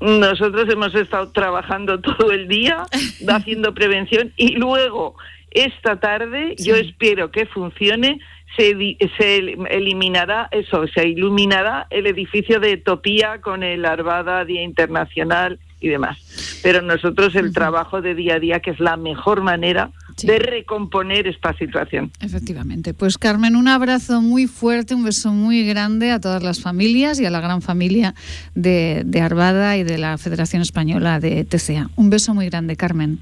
Nosotros 0.00 0.66
hemos 0.70 0.94
estado 0.94 1.30
trabajando 1.32 2.00
todo 2.00 2.32
el 2.32 2.48
día 2.48 2.84
haciendo 3.28 3.74
prevención 3.74 4.32
y 4.36 4.52
luego 4.56 5.16
esta 5.50 6.00
tarde 6.00 6.56
yo 6.58 6.76
espero 6.76 7.30
que 7.30 7.44
funcione 7.46 8.20
se, 8.56 8.96
se, 9.18 9.56
eliminará 9.70 10.48
eso, 10.50 10.86
se 10.88 11.08
iluminará 11.08 11.86
el 11.90 12.06
edificio 12.06 12.60
de 12.60 12.78
Topía 12.78 13.40
con 13.40 13.62
el 13.62 13.84
Arvada 13.84 14.44
Día 14.44 14.62
Internacional 14.62 15.58
y 15.84 15.88
demás. 15.88 16.18
Pero 16.62 16.80
nosotros 16.80 17.34
el 17.36 17.52
trabajo 17.52 18.00
de 18.00 18.14
día 18.14 18.36
a 18.36 18.38
día, 18.38 18.60
que 18.60 18.70
es 18.70 18.80
la 18.80 18.96
mejor 18.96 19.42
manera 19.42 19.90
de 20.22 20.38
recomponer 20.38 21.26
esta 21.26 21.52
situación. 21.54 22.10
Efectivamente. 22.20 22.94
Pues 22.94 23.18
Carmen, 23.18 23.54
un 23.54 23.68
abrazo 23.68 24.22
muy 24.22 24.46
fuerte, 24.46 24.94
un 24.94 25.04
beso 25.04 25.32
muy 25.32 25.66
grande 25.66 26.10
a 26.10 26.20
todas 26.20 26.42
las 26.42 26.60
familias 26.60 27.20
y 27.20 27.26
a 27.26 27.30
la 27.30 27.40
gran 27.40 27.60
familia 27.60 28.14
de, 28.54 29.02
de 29.04 29.20
Arvada 29.20 29.76
y 29.76 29.84
de 29.84 29.98
la 29.98 30.16
Federación 30.16 30.62
Española 30.62 31.20
de 31.20 31.44
TCA. 31.44 31.90
Un 31.96 32.08
beso 32.08 32.32
muy 32.32 32.48
grande, 32.48 32.76
Carmen. 32.76 33.18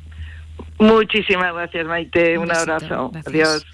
Muchísimas 0.79 1.53
gracias, 1.53 1.87
Maite. 1.87 2.39
Un, 2.39 2.53
abrazo. 2.53 3.11
Adiós 3.27 3.67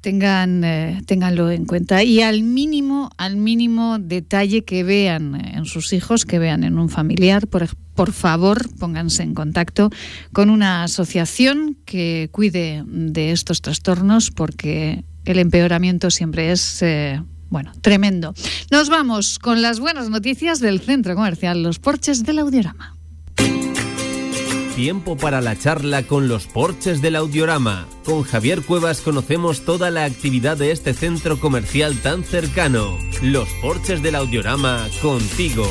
tengan 0.00 0.64
eh, 0.64 1.02
tenganlo 1.06 1.50
en 1.50 1.64
cuenta 1.64 2.02
y 2.02 2.22
al 2.22 2.42
mínimo 2.42 3.10
al 3.16 3.36
mínimo 3.36 3.98
detalle 3.98 4.64
que 4.64 4.84
vean 4.84 5.34
en 5.34 5.64
sus 5.64 5.92
hijos 5.92 6.24
que 6.24 6.38
vean 6.38 6.64
en 6.64 6.78
un 6.78 6.88
familiar 6.88 7.48
por, 7.48 7.68
por 7.94 8.12
favor 8.12 8.68
pónganse 8.78 9.22
en 9.22 9.34
contacto 9.34 9.90
con 10.32 10.50
una 10.50 10.84
asociación 10.84 11.76
que 11.84 12.28
cuide 12.32 12.84
de 12.86 13.32
estos 13.32 13.60
trastornos 13.60 14.30
porque 14.30 15.04
el 15.24 15.38
empeoramiento 15.38 16.10
siempre 16.10 16.52
es 16.52 16.82
eh, 16.82 17.20
bueno, 17.50 17.72
tremendo. 17.80 18.34
Nos 18.70 18.90
vamos 18.90 19.38
con 19.38 19.62
las 19.62 19.80
buenas 19.80 20.10
noticias 20.10 20.60
del 20.60 20.80
centro 20.80 21.14
comercial 21.14 21.62
Los 21.62 21.78
Porches 21.78 22.22
del 22.24 22.40
Audiorama 22.40 22.97
tiempo 24.78 25.16
para 25.16 25.40
la 25.40 25.58
charla 25.58 26.04
con 26.04 26.28
los 26.28 26.46
porches 26.46 27.02
del 27.02 27.16
Audiorama. 27.16 27.88
Con 28.04 28.22
Javier 28.22 28.62
Cuevas 28.62 29.00
conocemos 29.00 29.62
toda 29.62 29.90
la 29.90 30.04
actividad 30.04 30.56
de 30.56 30.70
este 30.70 30.94
centro 30.94 31.40
comercial 31.40 31.98
tan 32.00 32.22
cercano. 32.22 32.96
Los 33.20 33.48
porches 33.60 34.04
del 34.04 34.14
Audiorama 34.14 34.86
contigo. 35.02 35.66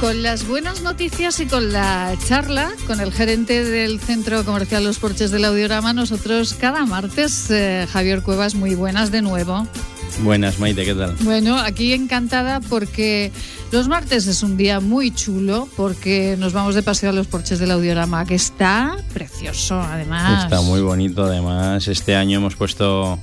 Con 0.00 0.22
las 0.22 0.48
buenas 0.48 0.80
noticias 0.80 1.40
y 1.40 1.46
con 1.46 1.72
la 1.74 2.16
charla 2.26 2.72
con 2.86 3.00
el 3.00 3.12
gerente 3.12 3.64
del 3.64 4.00
Centro 4.00 4.46
Comercial 4.46 4.82
Los 4.82 4.98
Porches 4.98 5.30
del 5.30 5.44
Audiorama, 5.44 5.92
nosotros 5.92 6.54
cada 6.54 6.86
martes, 6.86 7.50
eh, 7.50 7.86
Javier 7.92 8.22
Cuevas, 8.22 8.54
muy 8.54 8.74
buenas 8.74 9.12
de 9.12 9.20
nuevo. 9.20 9.68
Buenas, 10.20 10.58
Maite, 10.58 10.84
¿qué 10.84 10.94
tal? 10.94 11.16
Bueno, 11.20 11.58
aquí 11.58 11.92
encantada 11.92 12.60
porque 12.60 13.32
los 13.72 13.88
martes 13.88 14.26
es 14.26 14.42
un 14.42 14.56
día 14.56 14.80
muy 14.80 15.10
chulo 15.10 15.68
porque 15.76 16.36
nos 16.38 16.52
vamos 16.52 16.74
de 16.74 16.82
paseo 16.82 17.10
a 17.10 17.12
los 17.12 17.26
porches 17.26 17.58
del 17.58 17.70
Audiorama, 17.70 18.24
que 18.24 18.34
está 18.34 18.96
precioso, 19.12 19.80
además. 19.80 20.44
Está 20.44 20.60
muy 20.60 20.80
bonito, 20.80 21.24
además. 21.24 21.88
Este 21.88 22.14
año 22.14 22.38
hemos 22.38 22.54
puesto, 22.54 23.18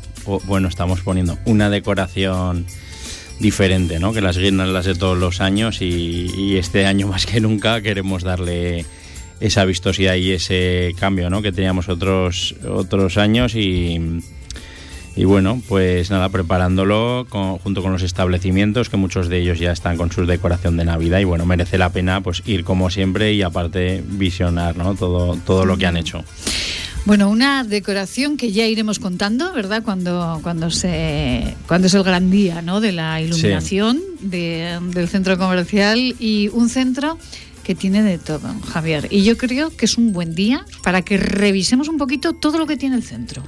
bueno, 0.45 0.67
estamos 0.67 1.01
poniendo 1.01 1.37
una 1.45 1.69
decoración 1.69 2.65
diferente, 3.39 3.99
¿no? 3.99 4.11
Que 4.11 4.21
las 4.21 4.37
guirnaldas 4.37 4.85
de 4.85 4.95
todos 4.95 5.17
los 5.17 5.39
años 5.41 5.81
y, 5.81 6.31
y 6.35 6.57
este 6.57 6.85
año 6.85 7.07
más 7.07 7.25
que 7.25 7.39
nunca 7.39 7.81
queremos 7.81 8.23
darle 8.23 8.85
esa 9.39 9.63
vistosidad 9.65 10.15
y 10.15 10.31
ese 10.31 10.93
cambio, 10.99 11.29
¿no? 11.29 11.41
Que 11.41 11.51
teníamos 11.51 11.87
otros 11.87 12.55
otros 12.67 13.17
años 13.17 13.55
y 13.55 14.21
y 15.19 15.25
bueno, 15.25 15.61
pues 15.67 16.09
nada, 16.11 16.29
preparándolo 16.29 17.27
junto 17.29 17.81
con 17.81 17.91
los 17.91 18.03
establecimientos, 18.03 18.87
que 18.87 18.95
muchos 18.95 19.27
de 19.27 19.39
ellos 19.39 19.59
ya 19.59 19.73
están 19.73 19.97
con 19.97 20.13
su 20.13 20.25
decoración 20.25 20.77
de 20.77 20.85
Navidad 20.85 21.19
y 21.19 21.25
bueno, 21.25 21.45
merece 21.45 21.77
la 21.77 21.91
pena 21.91 22.21
pues 22.21 22.41
ir 22.45 22.63
como 22.63 22.89
siempre 22.89 23.33
y 23.33 23.41
aparte 23.41 24.01
visionar 24.07 24.77
¿no? 24.77 24.95
todo, 24.95 25.35
todo 25.45 25.65
lo 25.65 25.77
que 25.77 25.87
han 25.87 25.97
hecho. 25.97 26.23
Bueno, 27.03 27.29
una 27.29 27.65
decoración 27.65 28.37
que 28.37 28.53
ya 28.53 28.65
iremos 28.65 28.97
contando, 28.97 29.51
¿verdad? 29.51 29.83
Cuando, 29.83 30.39
cuando, 30.41 30.71
se, 30.71 31.53
cuando 31.67 31.87
es 31.87 31.93
el 31.95 32.03
gran 32.03 32.31
día 32.31 32.61
¿no? 32.61 32.79
de 32.79 32.93
la 32.93 33.19
iluminación 33.19 33.99
del 34.21 35.09
centro 35.09 35.37
comercial 35.37 36.15
y 36.17 36.47
un 36.53 36.69
centro 36.69 37.17
que 37.65 37.75
tiene 37.75 38.03
de 38.03 38.19
todo, 38.19 38.55
Javier. 38.71 39.09
Y 39.09 39.25
yo 39.25 39.35
creo 39.35 39.69
que 39.69 39.83
es 39.83 39.97
un 39.97 40.13
buen 40.13 40.33
día 40.33 40.65
para 40.81 41.01
que 41.01 41.17
revisemos 41.17 41.89
un 41.89 41.97
poquito 41.97 42.31
todo 42.31 42.57
lo 42.57 42.65
que 42.65 42.77
tiene 42.77 42.95
el 42.95 43.03
centro. 43.03 43.43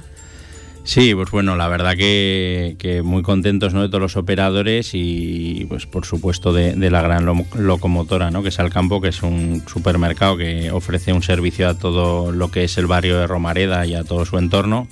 Sí, 0.84 1.14
pues 1.14 1.30
bueno, 1.30 1.54
la 1.54 1.68
verdad 1.68 1.96
que, 1.96 3.02
muy 3.04 3.22
contentos 3.22 3.72
¿no? 3.72 3.82
de 3.82 3.88
todos 3.88 4.00
los 4.00 4.16
operadores 4.16 4.90
y 4.94 5.64
pues 5.68 5.86
por 5.86 6.04
supuesto 6.04 6.52
de, 6.52 6.90
la 6.90 7.02
gran 7.02 7.24
locomotora, 7.24 8.30
¿no? 8.30 8.42
que 8.42 8.48
es 8.48 8.58
Alcampo, 8.58 9.00
que 9.00 9.08
es 9.08 9.22
un 9.22 9.62
supermercado 9.66 10.36
que 10.36 10.72
ofrece 10.72 11.12
un 11.12 11.22
servicio 11.22 11.68
a 11.68 11.74
todo 11.78 12.32
lo 12.32 12.50
que 12.50 12.64
es 12.64 12.76
el 12.78 12.86
barrio 12.86 13.18
de 13.18 13.26
Romareda 13.28 13.86
y 13.86 13.94
a 13.94 14.02
todo 14.02 14.24
su 14.24 14.38
entorno 14.38 14.88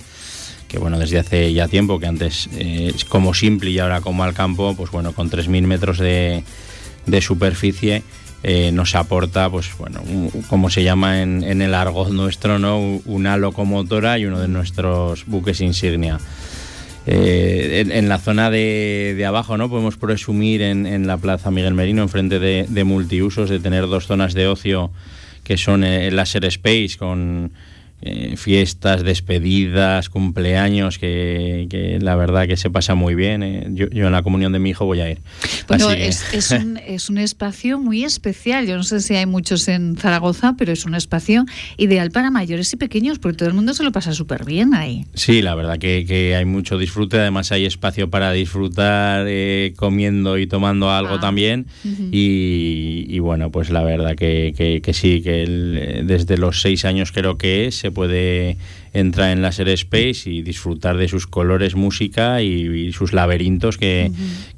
que 0.69 0.79
bueno, 0.79 0.97
desde 0.97 1.19
hace 1.19 1.51
ya 1.51 1.67
tiempo, 1.67 1.99
que 1.99 2.07
antes 2.07 2.47
eh, 2.53 2.93
como 3.09 3.33
simple 3.33 3.71
y 3.71 3.79
ahora 3.79 3.99
como 3.99 4.23
Alcampo, 4.23 4.73
pues 4.73 4.89
bueno, 4.89 5.11
con 5.11 5.29
3.000 5.29 5.63
metros 5.63 5.99
de, 5.99 6.45
de 7.05 7.21
superficie 7.21 8.03
eh, 8.43 8.71
nos 8.71 8.95
aporta, 8.95 9.49
pues 9.49 9.69
bueno, 9.77 10.01
como 10.49 10.69
se 10.69 10.83
llama 10.83 11.21
en, 11.21 11.43
el 11.43 11.73
argot 11.73 12.09
nuestro, 12.09 12.59
¿no? 12.59 12.79
Una 13.05 13.37
locomotora 13.37 14.17
y 14.17 14.25
uno 14.25 14.39
de 14.39 14.47
nuestros 14.47 15.25
buques 15.25 15.61
insignia. 15.61 16.19
Eh, 17.07 17.83
en, 17.89 18.09
la 18.09 18.19
zona 18.19 18.51
de, 18.51 19.23
abajo, 19.27 19.57
¿no? 19.57 19.69
Podemos 19.69 19.97
presumir 19.97 20.61
en, 20.61 21.07
la 21.07 21.17
Plaza 21.17 21.51
Miguel 21.51 21.73
Merino, 21.73 22.01
enfrente 22.01 22.39
de, 22.39 22.65
de 22.69 22.83
multiusos, 22.83 23.49
de 23.49 23.59
tener 23.59 23.87
dos 23.87 24.07
zonas 24.07 24.33
de 24.33 24.47
ocio 24.47 24.91
que 25.43 25.57
son 25.57 25.83
el 25.83 26.15
Laser 26.15 26.45
Space 26.45 26.95
con 26.97 27.51
eh, 28.03 28.35
fiestas, 28.35 29.03
despedidas, 29.03 30.09
cumpleaños, 30.09 30.97
que, 30.97 31.99
la 32.01 32.15
verdad 32.15 32.47
que 32.47 32.57
se 32.57 32.71
pasa 32.71 32.95
muy 32.95 33.13
bien. 33.13 33.43
Eh. 33.43 33.67
Yo, 33.69 33.85
en 33.91 34.11
la 34.11 34.23
comunión 34.23 34.51
de 34.51 34.57
mi 34.57 34.71
hijo 34.71 34.85
voy 34.85 35.01
a 35.01 35.11
ir. 35.11 35.19
Bueno, 35.67 35.91
es, 35.91 37.09
un, 37.09 37.17
espacio 37.19 37.77
muy 37.77 38.03
especial. 38.03 38.65
Yo 38.65 38.75
no 38.75 38.83
sé 38.83 39.01
si 39.01 39.15
hay 39.15 39.27
muchos 39.27 39.67
en 39.67 39.97
Zaragoza, 39.97 40.55
pero 40.57 40.71
es 40.71 40.85
un 40.85 40.95
espacio 40.95 41.45
ideal 41.77 42.09
para 42.09 42.31
mayores 42.31 42.73
y 42.73 42.77
pequeños, 42.77 43.19
porque 43.19 43.37
todo 43.37 43.49
el 43.49 43.53
mundo 43.53 43.75
se 43.75 43.83
lo 43.83 43.91
pasa 43.91 44.13
súper 44.13 44.45
bien 44.45 44.73
ahí. 44.73 45.05
Sí, 45.13 45.43
la 45.43 45.53
verdad 45.53 45.77
que, 45.77 46.35
hay 46.35 46.45
mucho 46.45 46.79
disfrute. 46.79 47.19
Además 47.19 47.51
hay 47.51 47.65
espacio 47.65 48.09
para 48.09 48.31
disfrutar 48.31 49.25
eh, 49.27 49.73
comiendo 49.75 50.39
y 50.39 50.47
tomando 50.47 50.89
algo 50.89 51.15
ah, 51.15 51.19
también. 51.19 51.67
y, 51.83 53.19
bueno, 53.19 53.51
pues 53.51 53.69
la 53.69 53.83
verdad 53.83 54.15
que, 54.15 54.81
sí, 54.93 55.21
que 55.21 56.01
desde 56.03 56.37
los 56.37 56.61
seis 56.61 56.83
años 56.83 57.11
creo 57.11 57.37
que 57.37 57.67
es, 57.67 57.90
puede 57.91 58.57
entrar 58.93 59.31
en 59.31 59.41
Laser 59.41 59.69
Space 59.69 60.29
y 60.29 60.41
disfrutar 60.41 60.97
de 60.97 61.07
sus 61.07 61.27
colores, 61.27 61.75
música 61.75 62.41
y, 62.41 62.91
sus 62.91 63.13
laberintos, 63.13 63.77
que, 63.77 64.11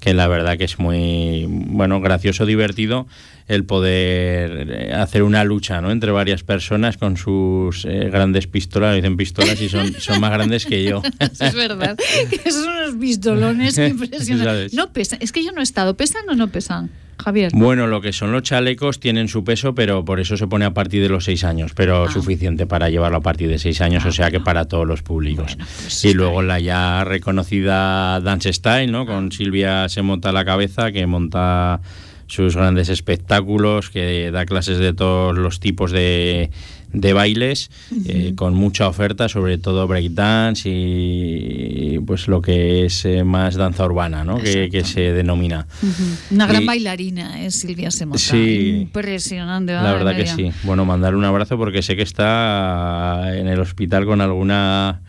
la 0.06 0.28
verdad 0.28 0.58
que 0.58 0.64
es 0.64 0.80
muy 0.80 1.46
bueno, 1.48 2.02
gracioso, 2.02 2.46
divertido 2.46 3.08
el 3.48 3.66
poder 3.66 4.68
eh, 4.70 4.94
hacer 4.94 5.22
una 5.24 5.44
lucha 5.44 5.82
¿no? 5.82 5.92
entre 5.92 6.12
varias 6.12 6.44
personas 6.44 6.98
con 6.98 7.18
sus 7.18 7.84
eh, 7.86 8.10
grandes 8.10 8.48
pistolas, 8.48 8.96
dicen 8.96 9.18
pistolas 9.18 9.60
y 9.62 9.68
son, 9.68 9.94
son 10.00 10.22
más 10.22 10.32
grandes 10.32 10.66
que 10.66 10.84
yo. 10.84 11.02
es 11.20 11.54
verdad, 11.54 11.98
que 12.30 12.52
son 12.52 12.70
unos 12.70 12.96
pistolones 12.96 13.78
impresionantes. 13.78 14.74
No 14.74 14.94
pesan, 14.94 15.20
es 15.22 15.32
que 15.32 15.44
yo 15.44 15.52
no 15.52 15.60
he 15.60 15.64
estado, 15.64 15.96
¿pesan 15.96 16.28
o 16.30 16.36
no 16.36 16.48
pesan? 16.48 16.90
Javier. 17.24 17.52
Bueno, 17.54 17.88
lo 17.88 18.02
que 18.02 18.14
son 18.14 18.32
los 18.32 18.44
chalecos 18.44 19.00
tienen 19.00 19.28
su 19.28 19.44
peso, 19.44 19.74
pero 19.74 20.06
por 20.06 20.20
eso 20.20 20.38
se 20.38 20.48
pone 20.48 20.66
a 20.66 20.74
partir 20.74 21.02
de 21.02 21.10
los 21.10 21.24
seis 21.24 21.44
años, 21.44 21.72
pero 21.76 22.04
ah. 22.04 22.12
suficiente 22.12 22.66
para 22.68 22.90
llevarlo 22.90 23.18
a 23.18 23.22
partir 23.22 23.50
de 23.50 23.60
seis 23.60 23.82
años, 23.82 24.06
o 24.06 24.12
sea 24.12 24.30
que 24.32 24.40
para 24.40 24.66
todos 24.66 24.88
los 24.88 25.02
públicos. 25.02 25.58
Pues 25.58 26.06
y 26.06 26.14
luego 26.14 26.42
la 26.42 26.60
ya 26.60 27.04
reconocida 27.04 28.20
Dance 28.20 28.52
Style, 28.54 28.92
¿no? 28.92 29.06
Con 29.06 29.32
Silvia 29.32 29.90
se 29.90 30.02
monta 30.02 30.32
la 30.32 30.46
cabeza, 30.46 30.92
que 30.92 31.06
monta 31.08 31.82
sus 32.28 32.56
grandes 32.56 32.90
espectáculos, 32.90 33.90
que 33.90 34.32
da 34.32 34.46
clases 34.46 34.80
de 34.80 34.94
todos 34.94 35.38
los 35.38 35.60
tipos 35.60 35.92
de, 35.92 36.50
de 36.94 37.12
bailes, 37.14 37.70
eh, 38.06 38.34
con 38.36 38.54
mucha 38.54 38.88
oferta, 38.88 39.28
sobre 39.28 39.58
todo 39.58 39.88
breakdance 39.88 40.70
y 40.70 42.00
pues 42.06 42.28
lo 42.28 42.42
que 42.42 42.86
es 42.86 43.04
eh, 43.06 43.24
más 43.24 43.56
danza 43.56 43.86
urbana, 43.86 44.24
¿no? 44.24 44.38
que, 44.38 44.84
se 44.84 45.14
denomina. 45.14 45.66
Una 46.32 46.46
gran 46.46 46.66
bailarina 46.66 47.42
es 47.44 47.60
Silvia 47.60 47.90
Semota. 47.90 48.20
Sí, 48.20 48.82
impresionante. 48.82 49.74
La 49.74 49.94
verdad 49.94 50.16
que 50.16 50.28
sí. 50.28 50.52
Bueno, 50.64 50.86
mandar 50.86 51.16
un 51.16 51.26
abrazo 51.26 51.58
porque 51.58 51.82
sé 51.82 51.96
que 51.96 52.04
está 52.04 53.36
en 53.36 53.48
el 53.48 53.60
hospital 53.60 54.06
con 54.06 54.22
alguna 54.22 55.02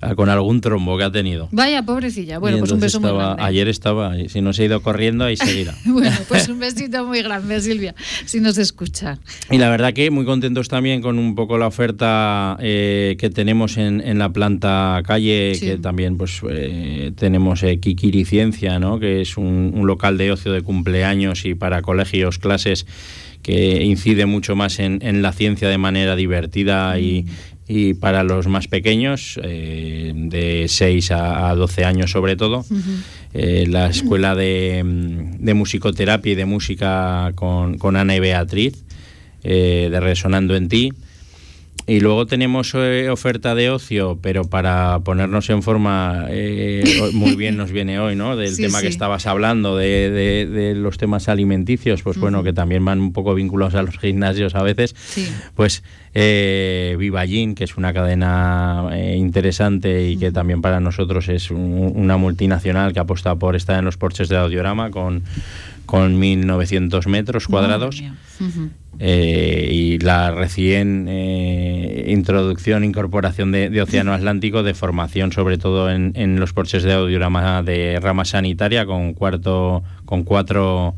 Ah, 0.00 0.14
con 0.14 0.30
algún 0.30 0.62
trombo 0.62 0.96
que 0.96 1.04
ha 1.04 1.12
tenido. 1.12 1.48
Vaya, 1.52 1.82
pobrecilla. 1.82 2.38
Bueno, 2.38 2.58
pues 2.58 2.70
un 2.70 2.80
beso 2.80 2.98
muy 2.98 3.10
grande. 3.12 3.42
Ayer 3.42 3.68
estaba, 3.68 4.14
si 4.28 4.40
no 4.40 4.54
se 4.54 4.62
ha 4.62 4.64
ido 4.64 4.82
corriendo, 4.82 5.24
ahí 5.26 5.36
seguirá. 5.36 5.74
bueno, 5.84 6.16
pues 6.28 6.48
un 6.48 6.58
besito 6.58 7.04
muy 7.04 7.20
grande, 7.22 7.60
Silvia, 7.60 7.94
si 8.24 8.40
nos 8.40 8.56
escucha. 8.56 9.18
Y 9.50 9.58
la 9.58 9.68
verdad 9.68 9.92
que 9.92 10.10
muy 10.10 10.24
contentos 10.24 10.68
también 10.68 11.02
con 11.02 11.18
un 11.18 11.34
poco 11.34 11.58
la 11.58 11.66
oferta 11.66 12.56
eh, 12.60 13.16
que 13.18 13.28
tenemos 13.28 13.76
en, 13.76 14.18
la 14.18 14.30
planta 14.30 15.02
calle, 15.06 15.52
que 15.60 15.76
también 15.76 16.16
pues 16.16 16.40
eh, 16.48 17.12
tenemos 17.16 17.62
eh, 17.62 17.78
Kikiri 17.78 18.24
Ciencia, 18.24 18.78
¿no? 18.78 18.98
que 18.98 19.20
es 19.20 19.36
un, 19.36 19.80
local 19.84 20.16
de 20.18 20.32
ocio 20.32 20.52
de 20.52 20.62
cumpleaños 20.62 21.44
y 21.44 21.54
para 21.54 21.82
colegios, 21.82 22.38
clases 22.38 22.86
que 23.42 23.82
incide 23.84 24.26
mucho 24.26 24.54
más 24.54 24.78
en, 24.78 25.22
la 25.22 25.32
ciencia 25.32 25.68
de 25.68 25.78
manera 25.78 26.14
divertida 26.16 26.98
y, 26.98 27.22
mm 27.22 27.59
y 27.72 27.94
para 27.94 28.24
los 28.24 28.48
más 28.48 28.66
pequeños, 28.66 29.38
eh, 29.44 30.12
de 30.12 30.66
6 30.66 31.12
a, 31.12 31.54
12 31.54 31.84
años 31.84 32.10
sobre 32.10 32.34
todo, 32.34 32.64
eh, 33.32 33.64
la 33.68 33.86
escuela 33.86 34.34
de, 34.34 34.82
de, 35.38 35.54
musicoterapia 35.54 36.32
y 36.32 36.34
de 36.34 36.46
música 36.46 37.30
con, 37.36 37.78
con 37.78 37.94
Ana 37.94 38.16
y 38.16 38.18
Beatriz, 38.18 38.82
eh, 39.44 39.86
de 39.88 40.00
Resonando 40.00 40.56
en 40.56 40.68
Ti. 40.68 40.92
Y 41.90 41.98
luego 41.98 42.24
tenemos 42.24 42.72
eh, 42.76 43.08
oferta 43.10 43.56
de 43.56 43.68
ocio, 43.68 44.16
pero 44.22 44.44
para 44.44 45.00
ponernos 45.00 45.50
en 45.50 45.60
forma, 45.60 46.26
eh, 46.28 46.84
muy 47.14 47.34
bien 47.34 47.56
nos 47.56 47.72
viene 47.72 47.98
hoy, 47.98 48.14
¿no? 48.14 48.36
Del 48.36 48.56
tema 48.56 48.80
que 48.80 48.86
estabas 48.86 49.26
hablando, 49.26 49.76
de, 49.76 50.74
los 50.76 50.98
temas 50.98 51.28
alimenticios, 51.28 52.02
pues 52.02 52.16
bueno, 52.16 52.44
que 52.44 52.52
también 52.52 52.84
van 52.84 53.00
un 53.00 53.12
poco 53.12 53.34
vinculados 53.34 53.74
a 53.74 53.82
los 53.82 53.98
gimnasios 53.98 54.54
a 54.54 54.62
veces. 54.62 54.94
Pues 55.56 55.82
eh, 56.14 56.96
que 57.56 57.64
es 57.64 57.76
una 57.76 57.92
cadena 57.92 58.90
eh, 58.92 59.16
interesante 59.16 60.10
y 60.10 60.16
que 60.16 60.30
también 60.30 60.62
para 60.62 60.78
nosotros 60.78 61.28
es 61.28 61.50
una 61.50 62.16
multinacional 62.18 62.92
que 62.92 63.00
apuesta 63.00 63.34
por 63.34 63.56
estar 63.56 63.80
en 63.80 63.84
los 63.84 63.96
porches 63.96 64.28
de 64.28 64.36
audiorama 64.36 64.92
con 64.92 65.24
con 65.90 66.20
1.900 66.20 67.08
metros 67.08 67.48
cuadrados. 67.48 68.00
Eh, 69.00 69.68
y 69.72 69.98
la 69.98 70.30
recién 70.30 71.06
eh, 71.08 71.79
introducción, 72.12 72.84
incorporación 72.84 73.52
de, 73.52 73.80
Océano 73.80 74.12
Atlántico 74.12 74.62
de 74.62 74.74
formación, 74.74 75.32
sobre 75.32 75.58
todo 75.58 75.90
en, 75.90 76.40
los 76.40 76.52
porches 76.52 76.82
de 76.82 76.92
audiorama 76.92 77.62
de 77.62 77.98
rama 78.00 78.24
sanitaria, 78.24 78.86
con, 78.86 79.14
cuarto, 79.14 79.82
con 80.04 80.24
cuatro 80.24 80.94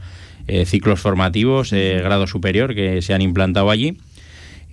eh, 0.49 0.65
ciclos 0.65 1.01
formativos 1.01 1.71
de 1.71 2.01
grado 2.03 2.27
superior 2.27 2.75
que 2.75 3.03
se 3.03 3.15
han 3.15 3.23
implantado 3.23 3.71
allí. 3.71 3.99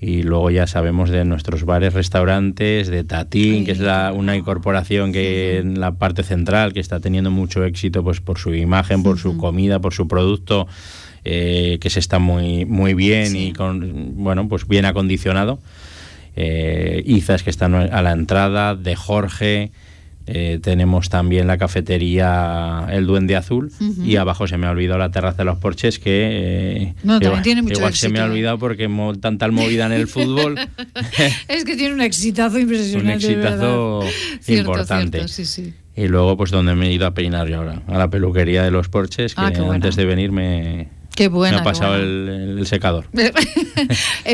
Y 0.01 0.23
luego 0.23 0.49
ya 0.49 0.65
sabemos 0.65 1.09
de 1.09 1.25
nuestros 1.25 1.65
bares, 1.65 1.93
restaurantes, 1.93 2.87
de 2.87 3.03
Tatín, 3.03 3.65
que 3.65 3.73
es 3.73 3.79
la, 3.79 4.13
una 4.13 4.37
incorporación 4.37 5.11
que 5.11 5.57
en 5.57 5.81
la 5.81 5.91
parte 5.91 6.23
central 6.23 6.71
que 6.71 6.79
está 6.79 7.01
teniendo 7.01 7.31
mucho 7.31 7.65
éxito 7.65 8.01
pues 8.01 8.21
por 8.21 8.39
su 8.39 8.55
imagen, 8.55 9.03
por 9.03 9.19
su 9.19 9.35
comida, 9.35 9.79
por 9.79 9.93
su 9.93 10.07
producto 10.07 10.67
eh, 11.25 11.79
que 11.81 11.89
se 11.89 11.99
está 11.99 12.17
muy 12.17 12.63
muy 12.63 12.93
bien 12.93 13.35
y 13.35 13.51
con 13.51 14.23
bueno 14.23 14.47
pues 14.47 14.65
bien 14.67 14.85
acondicionado. 14.85 15.59
Eh, 16.41 17.03
Izas 17.05 17.43
que 17.43 17.49
están 17.49 17.75
a 17.75 18.01
la 18.01 18.11
entrada, 18.13 18.73
de 18.73 18.95
Jorge, 18.95 19.71
eh, 20.31 20.59
tenemos 20.61 21.09
también 21.09 21.47
la 21.47 21.57
cafetería 21.57 22.85
El 22.91 23.07
Duende 23.07 23.35
Azul 23.35 23.71
y 24.05 24.15
abajo 24.15 24.47
se 24.47 24.57
me 24.57 24.67
ha 24.67 24.69
olvidado 24.69 24.99
la 24.99 25.09
terraza 25.09 25.39
de 25.39 25.45
los 25.45 25.57
Porches 25.57 25.97
que, 25.97 26.29
eh, 26.31 26.93
no, 27.03 27.19
también 27.19 27.41
tiene 27.41 27.61
mucho 27.63 27.79
igual 27.79 27.95
se 27.95 28.09
me 28.09 28.19
ha 28.19 28.27
¿eh? 28.27 28.29
olvidado 28.29 28.59
porque 28.59 28.87
tanta 29.19 29.49
movida 29.49 29.87
en 29.87 29.91
el 29.91 30.07
fútbol. 30.07 30.55
es 31.47 31.65
que 31.65 31.75
tiene 31.75 31.95
un 31.95 32.01
exitazo 32.01 32.59
impresionante. 32.59 33.27
Un 33.27 33.33
exitazo 33.33 34.03
importante. 34.47 35.25
Y 35.95 36.07
luego 36.07 36.37
pues 36.37 36.51
donde 36.51 36.75
me 36.75 36.87
he 36.87 36.93
ido 36.93 37.07
a 37.07 37.13
peinar 37.15 37.49
yo 37.49 37.57
ahora, 37.57 37.81
a 37.87 37.97
la 37.97 38.09
peluquería 38.09 38.63
de 38.63 38.69
los 38.69 38.87
Porches, 38.87 39.33
que 39.33 39.41
ah, 39.41 39.51
antes 39.71 39.95
de 39.95 40.05
venir 40.05 40.31
me, 40.31 40.89
Qué 41.19 41.29
me 41.29 41.49
ha 41.49 41.63
pasado 41.63 41.97
el, 41.97 42.65
secador. 42.65 43.07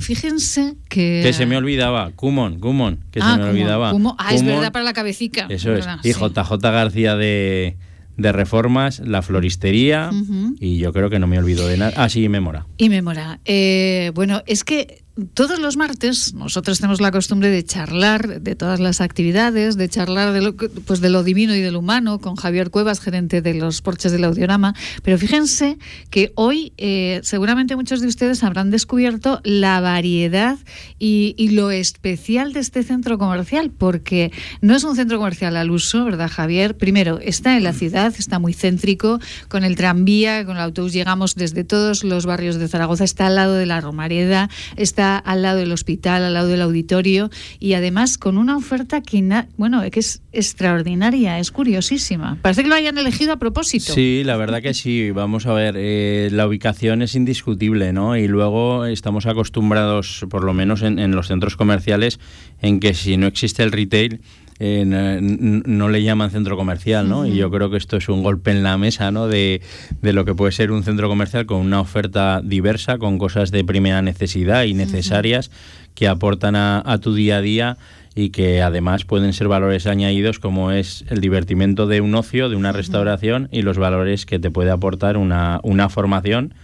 fíjense 0.00 0.76
que... 0.88 1.20
Que 1.24 1.32
se 1.32 1.46
me 1.46 1.56
olvidaba, 1.56 2.10
Cumon, 2.12 2.58
Cumon, 2.58 3.00
que 3.10 3.20
se 3.20 3.26
ah, 3.26 3.36
me 3.36 3.44
olvidaba. 3.44 3.92
Ah, 4.18 4.34
es 4.34 4.44
verdad, 4.44 4.72
para 4.72 4.84
la 4.84 4.92
cabecica. 4.92 5.46
Eso 5.48 5.74
es. 5.74 5.86
y 6.02 6.12
JJ 6.12 6.52
García 6.60 7.16
de, 7.16 7.76
de 8.16 8.32
Reformas, 8.32 9.00
la 9.00 9.22
floristería, 9.22 10.10
y 10.58 10.78
yo 10.78 10.92
creo 10.92 11.10
que 11.10 11.18
no 11.18 11.26
me 11.26 11.38
olvido 11.38 11.66
de 11.66 11.76
nada. 11.76 11.92
Ah, 11.96 12.08
sí, 12.08 12.24
y 12.24 12.28
Memora. 12.28 12.66
Y 12.76 12.88
Memora. 12.88 13.40
Eh, 13.44 14.12
bueno, 14.14 14.42
es 14.46 14.64
que 14.64 15.03
todos 15.34 15.60
los 15.60 15.76
martes 15.76 16.34
nosotros 16.34 16.78
tenemos 16.78 17.00
la 17.00 17.12
costumbre 17.12 17.48
de 17.48 17.64
charlar 17.64 18.40
de 18.40 18.56
todas 18.56 18.80
las 18.80 19.00
actividades, 19.00 19.76
de 19.76 19.88
charlar 19.88 20.32
de 20.32 20.42
lo, 20.42 20.56
pues 20.56 21.00
de 21.00 21.08
lo 21.08 21.22
divino 21.22 21.54
y 21.54 21.60
de 21.60 21.70
lo 21.70 21.78
humano 21.78 22.18
con 22.18 22.34
Javier 22.34 22.70
Cuevas, 22.70 22.98
gerente 22.98 23.40
de 23.40 23.54
los 23.54 23.80
porches 23.80 24.10
del 24.10 24.24
audiorama. 24.24 24.74
Pero 25.04 25.16
fíjense 25.16 25.78
que 26.10 26.32
hoy 26.34 26.72
eh, 26.78 27.20
seguramente 27.22 27.76
muchos 27.76 28.00
de 28.00 28.08
ustedes 28.08 28.42
habrán 28.42 28.70
descubierto 28.70 29.40
la 29.44 29.80
variedad 29.80 30.58
y, 30.98 31.36
y, 31.38 31.50
lo 31.50 31.70
especial 31.70 32.52
de 32.52 32.60
este 32.60 32.82
centro 32.82 33.16
comercial, 33.16 33.70
porque 33.70 34.32
no 34.62 34.74
es 34.74 34.82
un 34.82 34.96
centro 34.96 35.18
comercial 35.18 35.56
al 35.56 35.70
uso, 35.70 36.04
¿verdad, 36.04 36.28
Javier? 36.28 36.76
Primero, 36.76 37.20
está 37.20 37.56
en 37.56 37.62
la 37.62 37.72
ciudad, 37.72 38.12
está 38.18 38.40
muy 38.40 38.52
céntrico, 38.52 39.20
con 39.48 39.62
el 39.62 39.76
tranvía, 39.76 40.44
con 40.44 40.56
el 40.56 40.62
autobús 40.62 40.92
llegamos 40.92 41.36
desde 41.36 41.62
todos 41.62 42.02
los 42.02 42.26
barrios 42.26 42.56
de 42.56 42.66
Zaragoza, 42.66 43.04
está 43.04 43.28
al 43.28 43.36
lado 43.36 43.54
de 43.54 43.66
la 43.66 43.80
Romareda, 43.80 44.50
está 44.76 45.03
al 45.04 45.42
lado 45.42 45.58
del 45.58 45.72
hospital, 45.72 46.24
al 46.24 46.34
lado 46.34 46.48
del 46.48 46.62
auditorio 46.62 47.30
y 47.58 47.74
además 47.74 48.18
con 48.18 48.38
una 48.38 48.56
oferta 48.56 49.00
que, 49.00 49.22
bueno, 49.56 49.82
que 49.90 50.00
es 50.00 50.22
extraordinaria, 50.32 51.38
es 51.38 51.50
curiosísima. 51.50 52.38
Parece 52.42 52.62
que 52.62 52.68
lo 52.68 52.74
hayan 52.74 52.98
elegido 52.98 53.32
a 53.32 53.36
propósito. 53.36 53.92
Sí, 53.92 54.22
la 54.24 54.36
verdad 54.36 54.62
que 54.62 54.74
sí. 54.74 55.10
Vamos 55.10 55.46
a 55.46 55.52
ver, 55.52 55.74
eh, 55.76 56.28
la 56.32 56.46
ubicación 56.46 57.02
es 57.02 57.14
indiscutible, 57.14 57.92
¿no? 57.92 58.16
Y 58.16 58.28
luego 58.28 58.86
estamos 58.86 59.26
acostumbrados, 59.26 60.26
por 60.28 60.44
lo 60.44 60.54
menos 60.54 60.82
en, 60.82 60.98
en 60.98 61.12
los 61.12 61.28
centros 61.28 61.56
comerciales, 61.56 62.18
en 62.60 62.80
que 62.80 62.94
si 62.94 63.16
no 63.16 63.26
existe 63.26 63.62
el 63.62 63.72
retail, 63.72 64.20
eh, 64.60 64.84
no, 64.86 65.88
le 65.88 66.02
llaman 66.02 66.30
centro 66.30 66.56
comercial, 66.56 67.08
¿no? 67.08 67.26
Y 67.26 67.36
yo 67.36 67.50
creo 67.50 67.70
que 67.70 67.76
esto 67.76 67.96
es 67.96 68.08
un 68.08 68.22
golpe 68.22 68.52
en 68.52 68.62
la 68.62 68.78
mesa, 68.78 69.10
¿no? 69.10 69.26
De, 69.26 69.60
lo 70.02 70.24
que 70.24 70.34
puede 70.34 70.52
ser 70.52 70.70
un 70.70 70.84
centro 70.84 71.08
comercial 71.08 71.46
con 71.46 71.58
una 71.58 71.80
oferta 71.80 72.40
diversa, 72.42 72.98
con 72.98 73.18
cosas 73.18 73.50
de 73.50 73.64
primera 73.64 74.00
necesidad 74.02 74.64
y 74.64 74.74
necesarias 74.74 75.50
que 75.94 76.08
aportan 76.08 76.54
a, 76.56 76.98
tu 77.00 77.14
día 77.14 77.38
a 77.38 77.40
día 77.40 77.76
y 78.14 78.30
que 78.30 78.62
además 78.62 79.04
pueden 79.04 79.32
ser 79.32 79.48
valores 79.48 79.86
añadidos 79.88 80.38
como 80.38 80.70
es 80.70 81.04
el 81.08 81.20
divertimento 81.20 81.88
de 81.88 82.00
un 82.00 82.14
ocio, 82.14 82.48
de 82.48 82.54
una 82.54 82.70
restauración 82.70 83.48
y 83.50 83.62
los 83.62 83.76
valores 83.76 84.24
que 84.24 84.38
te 84.38 84.50
puede 84.50 84.70
aportar 84.70 85.16
una, 85.16 85.60
una 85.64 85.88
formación 85.88 86.54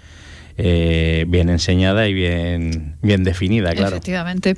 eh, 0.62 1.24
bien 1.26 1.48
enseñada 1.48 2.06
y 2.06 2.12
bien, 2.12 2.96
bien 3.00 3.24
definida, 3.24 3.72
claro. 3.72 3.96
Efectivamente. 3.96 4.56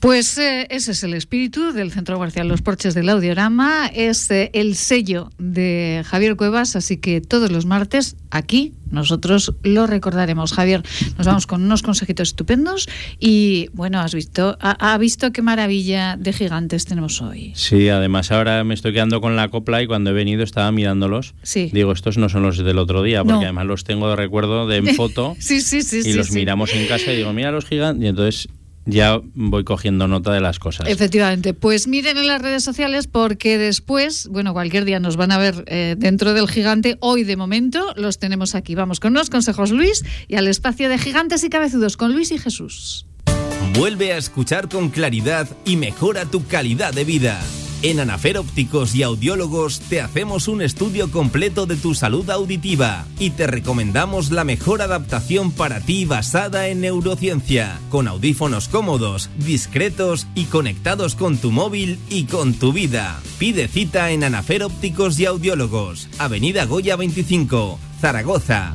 Pues 0.00 0.36
eh, 0.38 0.66
ese 0.70 0.90
es 0.90 1.04
el 1.04 1.14
espíritu 1.14 1.72
del 1.72 1.92
Centro 1.92 2.16
Comercial 2.16 2.48
Los 2.48 2.62
Porches 2.62 2.94
del 2.94 3.08
Audiorama, 3.08 3.86
es 3.94 4.28
eh, 4.32 4.50
el 4.54 4.74
sello 4.74 5.30
de 5.38 6.02
Javier 6.04 6.34
Cuevas, 6.34 6.74
así 6.74 6.96
que 6.96 7.20
todos 7.20 7.52
los 7.52 7.64
martes 7.64 8.16
aquí 8.30 8.74
nosotros 8.90 9.54
lo 9.62 9.86
recordaremos. 9.86 10.52
Javier, 10.52 10.82
nos 11.18 11.26
vamos 11.26 11.46
con 11.46 11.62
unos 11.62 11.82
consejitos 11.82 12.28
estupendos 12.28 12.88
y 13.18 13.68
bueno, 13.72 14.00
has 14.00 14.14
visto, 14.14 14.56
ha, 14.60 14.96
visto 14.98 15.32
qué 15.32 15.42
maravilla 15.42 16.16
de 16.16 16.32
gigantes 16.32 16.84
tenemos 16.84 17.20
hoy. 17.22 17.52
Sí, 17.54 17.88
además 17.88 18.30
ahora 18.32 18.62
me 18.64 18.74
estoy 18.74 18.92
quedando 18.92 19.20
con 19.20 19.36
la 19.36 19.48
copla 19.48 19.82
y 19.82 19.86
cuando 19.86 20.10
he 20.10 20.12
venido 20.12 20.42
estaba 20.42 20.70
mirándolos. 20.72 21.34
Sí. 21.42 21.70
Digo, 21.72 21.92
estos 21.92 22.18
no 22.18 22.28
son 22.28 22.42
los 22.42 22.58
del 22.58 22.78
otro 22.78 23.02
día, 23.02 23.24
porque 23.24 23.44
además 23.44 23.66
los 23.66 23.84
tengo 23.84 24.08
de 24.10 24.16
recuerdo 24.16 24.66
de 24.66 24.76
en 24.76 24.94
foto. 24.94 25.36
sí, 25.40 25.60
sí, 25.60 25.82
sí. 25.82 26.02
Y 26.04 26.12
los 26.12 26.30
miramos 26.32 26.72
en 26.74 26.86
casa 26.86 27.12
y 27.12 27.16
digo, 27.16 27.32
mira 27.32 27.50
los 27.50 27.64
gigantes. 27.66 28.04
Y 28.04 28.08
entonces 28.08 28.48
ya 28.86 29.20
voy 29.34 29.64
cogiendo 29.64 30.08
nota 30.08 30.32
de 30.32 30.40
las 30.40 30.58
cosas. 30.58 30.88
Efectivamente, 30.88 31.52
pues 31.52 31.88
miren 31.88 32.16
en 32.16 32.26
las 32.26 32.40
redes 32.40 32.64
sociales 32.64 33.06
porque 33.06 33.58
después, 33.58 34.28
bueno, 34.28 34.52
cualquier 34.52 34.84
día 34.84 35.00
nos 35.00 35.16
van 35.16 35.32
a 35.32 35.38
ver 35.38 35.64
eh, 35.66 35.96
dentro 35.98 36.32
del 36.32 36.48
gigante. 36.48 36.96
Hoy 37.00 37.24
de 37.24 37.36
momento 37.36 37.92
los 37.96 38.18
tenemos 38.18 38.54
aquí. 38.54 38.74
Vamos 38.74 39.00
con 39.00 39.12
los 39.12 39.28
consejos 39.28 39.72
Luis 39.72 40.04
y 40.28 40.36
al 40.36 40.46
espacio 40.46 40.88
de 40.88 40.98
gigantes 40.98 41.44
y 41.44 41.50
cabezudos 41.50 41.96
con 41.96 42.12
Luis 42.12 42.30
y 42.30 42.38
Jesús. 42.38 43.06
Vuelve 43.74 44.12
a 44.12 44.16
escuchar 44.16 44.68
con 44.68 44.88
claridad 44.88 45.48
y 45.64 45.76
mejora 45.76 46.24
tu 46.24 46.46
calidad 46.46 46.94
de 46.94 47.04
vida. 47.04 47.40
En 47.86 48.00
Anafer 48.00 48.36
Ópticos 48.36 48.96
y 48.96 49.04
Audiólogos 49.04 49.78
te 49.78 50.00
hacemos 50.00 50.48
un 50.48 50.60
estudio 50.60 51.08
completo 51.08 51.66
de 51.66 51.76
tu 51.76 51.94
salud 51.94 52.28
auditiva 52.30 53.06
y 53.20 53.30
te 53.30 53.46
recomendamos 53.46 54.32
la 54.32 54.42
mejor 54.42 54.82
adaptación 54.82 55.52
para 55.52 55.78
ti 55.78 56.04
basada 56.04 56.66
en 56.66 56.80
neurociencia, 56.80 57.78
con 57.88 58.08
audífonos 58.08 58.66
cómodos, 58.66 59.30
discretos 59.38 60.26
y 60.34 60.46
conectados 60.46 61.14
con 61.14 61.36
tu 61.36 61.52
móvil 61.52 62.00
y 62.10 62.24
con 62.24 62.54
tu 62.54 62.72
vida. 62.72 63.20
Pide 63.38 63.68
cita 63.68 64.10
en 64.10 64.24
Anafer 64.24 64.64
Ópticos 64.64 65.20
y 65.20 65.26
Audiólogos, 65.26 66.08
Avenida 66.18 66.64
Goya 66.64 66.96
25, 66.96 67.78
Zaragoza. 68.00 68.74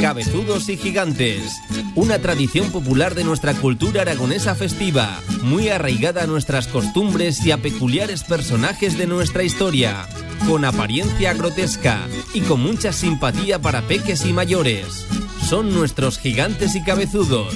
Cabezudos 0.00 0.68
y 0.68 0.76
Gigantes, 0.76 1.60
una 1.94 2.18
tradición 2.18 2.70
popular 2.70 3.14
de 3.14 3.24
nuestra 3.24 3.54
cultura 3.54 4.02
aragonesa 4.02 4.54
festiva, 4.54 5.20
muy 5.42 5.68
arraigada 5.68 6.24
a 6.24 6.26
nuestras 6.26 6.68
costumbres 6.68 7.44
y 7.44 7.50
a 7.50 7.58
peculiares 7.58 8.22
personajes 8.22 8.98
de 8.98 9.06
nuestra 9.06 9.42
historia, 9.42 10.06
con 10.46 10.64
apariencia 10.64 11.32
grotesca 11.32 12.06
y 12.34 12.40
con 12.40 12.60
mucha 12.60 12.92
simpatía 12.92 13.58
para 13.58 13.82
peques 13.82 14.26
y 14.26 14.32
mayores. 14.32 15.06
Son 15.48 15.74
nuestros 15.74 16.18
gigantes 16.18 16.76
y 16.76 16.82
cabezudos, 16.82 17.54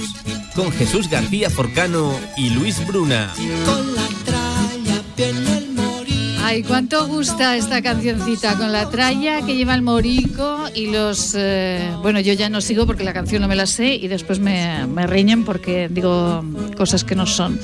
con 0.55 0.71
Jesús 0.71 1.09
García 1.09 1.49
Forcano 1.49 2.19
y 2.37 2.49
Luis 2.49 2.85
Bruna. 2.87 3.33
Ay, 6.51 6.63
cuánto 6.63 7.07
gusta 7.07 7.55
esta 7.55 7.81
cancioncita 7.81 8.57
con 8.57 8.73
la 8.73 8.89
tralla 8.89 9.41
que 9.45 9.55
lleva 9.55 9.73
el 9.73 9.81
morico 9.81 10.65
y 10.75 10.87
los... 10.87 11.33
Eh, 11.33 11.89
bueno, 12.01 12.19
yo 12.19 12.33
ya 12.33 12.49
no 12.49 12.59
sigo 12.59 12.85
porque 12.85 13.05
la 13.05 13.13
canción 13.13 13.41
no 13.41 13.47
me 13.47 13.55
la 13.55 13.65
sé 13.65 13.95
y 13.95 14.09
después 14.09 14.39
me, 14.39 14.85
me 14.85 15.07
riñen 15.07 15.45
porque 15.45 15.87
digo 15.87 16.43
cosas 16.75 17.05
que 17.05 17.15
no 17.15 17.25
son. 17.25 17.57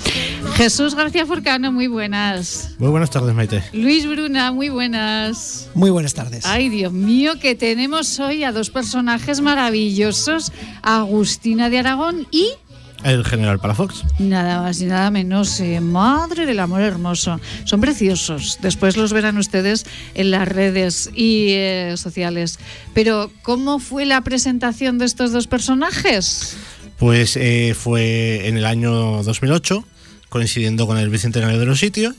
Jesús 0.56 0.96
García 0.96 1.26
Forcano, 1.26 1.74
muy 1.74 1.88
buenas. 1.88 2.76
Muy 2.80 2.90
buenas 2.90 3.10
tardes, 3.10 3.36
Maite. 3.36 3.62
Luis 3.74 4.08
Bruna, 4.08 4.54
muy 4.54 4.70
buenas. 4.70 5.70
Muy 5.74 5.90
buenas 5.90 6.14
tardes. 6.14 6.46
Ay, 6.46 6.70
Dios 6.70 6.94
mío, 6.94 7.42
que 7.42 7.56
tenemos 7.56 8.22
hoy 8.22 8.46
a 8.46 8.54
dos 8.54 8.70
personajes 8.70 9.42
maravillosos, 9.42 10.54
Agustina 10.82 11.70
de 11.70 11.80
Aragón 11.80 12.26
y 12.32 12.54
el 13.04 13.24
general 13.24 13.60
Palafox. 13.60 14.04
Nada 14.20 14.62
más 14.62 14.82
y 14.82 14.86
nada 14.86 15.12
menos. 15.12 15.60
Eh, 15.60 15.80
madre 15.82 16.46
del 16.46 16.60
amor 16.60 16.82
hermoso. 16.82 17.40
Son 17.64 17.82
preciosos. 17.82 18.58
Después 18.62 18.98
los 18.98 19.14
verán 19.14 19.38
ustedes 19.38 19.86
en 20.14 20.32
las 20.32 20.48
redes 20.48 21.10
y 21.16 21.50
eh, 21.52 21.94
sociales. 21.98 22.60
Pero, 22.94 23.32
¿cómo 23.44 23.80
fue 23.80 24.06
la 24.06 24.22
presentación 24.22 24.98
de 24.98 25.06
estos 25.06 25.32
dos 25.32 25.48
personajes? 25.48 26.58
Pues 26.98 27.38
eh, 27.38 27.76
fue 27.78 28.48
en 28.48 28.58
el 28.58 28.66
año 28.66 29.24
2008 29.24 29.86
coincidiendo 30.30 30.88
con 30.88 30.98
el 30.98 31.10
bicentenario 31.10 31.60
de 31.60 31.66
los 31.66 31.80
sitios 31.80 32.16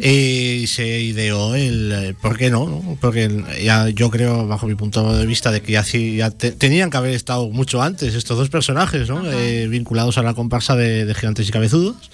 y 0.00 0.66
se 0.68 1.00
ideó 1.00 1.54
el 1.54 1.92
eh, 1.92 2.14
por 2.20 2.38
qué 2.38 2.50
no, 2.50 2.96
porque 3.00 3.44
ya 3.62 3.88
yo 3.88 4.10
creo 4.10 4.46
bajo 4.46 4.66
mi 4.66 4.74
punto 4.74 5.16
de 5.16 5.26
vista 5.26 5.50
de 5.50 5.60
que 5.60 5.72
ya, 5.72 5.82
ya 5.82 6.30
tenían 6.30 6.90
que 6.90 6.96
haber 6.96 7.14
estado 7.14 7.50
mucho 7.50 7.82
antes 7.82 8.14
estos 8.14 8.38
dos 8.38 8.48
personajes 8.48 9.08
¿no? 9.08 9.28
Eh, 9.30 9.66
vinculados 9.68 10.16
a 10.16 10.22
la 10.22 10.34
comparsa 10.34 10.76
de, 10.76 11.12
gigantes 11.14 11.48
y 11.48 11.52
cabezudos 11.52 12.10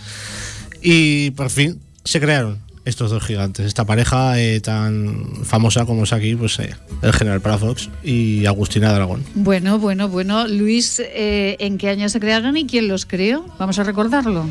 y 0.80 1.30
por 1.32 1.50
fin 1.50 1.78
se 2.04 2.20
crearon 2.20 2.58
estos 2.84 3.10
dos 3.10 3.22
gigantes, 3.22 3.64
esta 3.64 3.86
pareja 3.86 4.38
eh, 4.38 4.60
tan 4.60 5.44
famosa 5.44 5.86
como 5.86 6.04
es 6.04 6.12
aquí, 6.12 6.34
pues 6.34 6.58
el 6.58 7.12
general 7.14 7.40
Parafox 7.40 7.88
y 8.02 8.44
Agustina 8.44 8.92
Dragón. 8.92 9.24
Bueno, 9.34 9.78
bueno, 9.78 10.10
bueno. 10.10 10.46
Luis, 10.48 11.00
¿en 11.02 11.78
qué 11.78 11.88
año 11.88 12.10
se 12.10 12.20
crearon 12.20 12.58
y 12.58 12.66
quién 12.66 12.88
los 12.88 13.06
creó? 13.06 13.46
Vamos 13.58 13.78
a 13.78 13.84
recordarlo. 13.84 14.50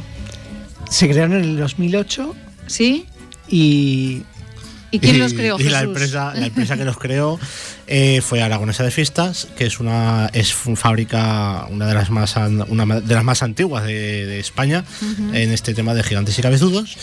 Se 0.93 1.09
crearon 1.09 1.33
en 1.33 1.43
el 1.43 1.57
2008. 1.57 2.35
¿Sí? 2.67 3.07
Y 3.47 4.21
¿Y 4.93 4.99
quién 4.99 5.17
los 5.17 5.33
creó? 5.33 5.59
Y 5.59 5.63
la 5.63 5.81
empresa, 5.81 6.33
la 6.35 6.45
empresa 6.45 6.77
que 6.77 6.85
los 6.85 6.97
creó 6.99 7.39
eh, 7.87 8.21
fue 8.21 8.43
Aragonesa 8.43 8.83
de 8.83 8.91
Fiestas, 8.91 9.47
que 9.57 9.65
es 9.65 9.79
una 9.79 10.29
es 10.33 10.53
fábrica, 10.53 11.65
una 11.71 11.87
de 11.87 11.95
las 11.95 12.11
más 12.11 12.35
una 12.67 12.99
de 12.99 13.15
las 13.15 13.23
más 13.23 13.41
antiguas 13.41 13.85
de, 13.85 14.39
España 14.39 14.85
en 15.33 15.51
este 15.51 15.73
tema 15.73 15.95
de 15.95 16.03
gigantes 16.03 16.37
y 16.37 16.43
cabezudos. 16.43 16.95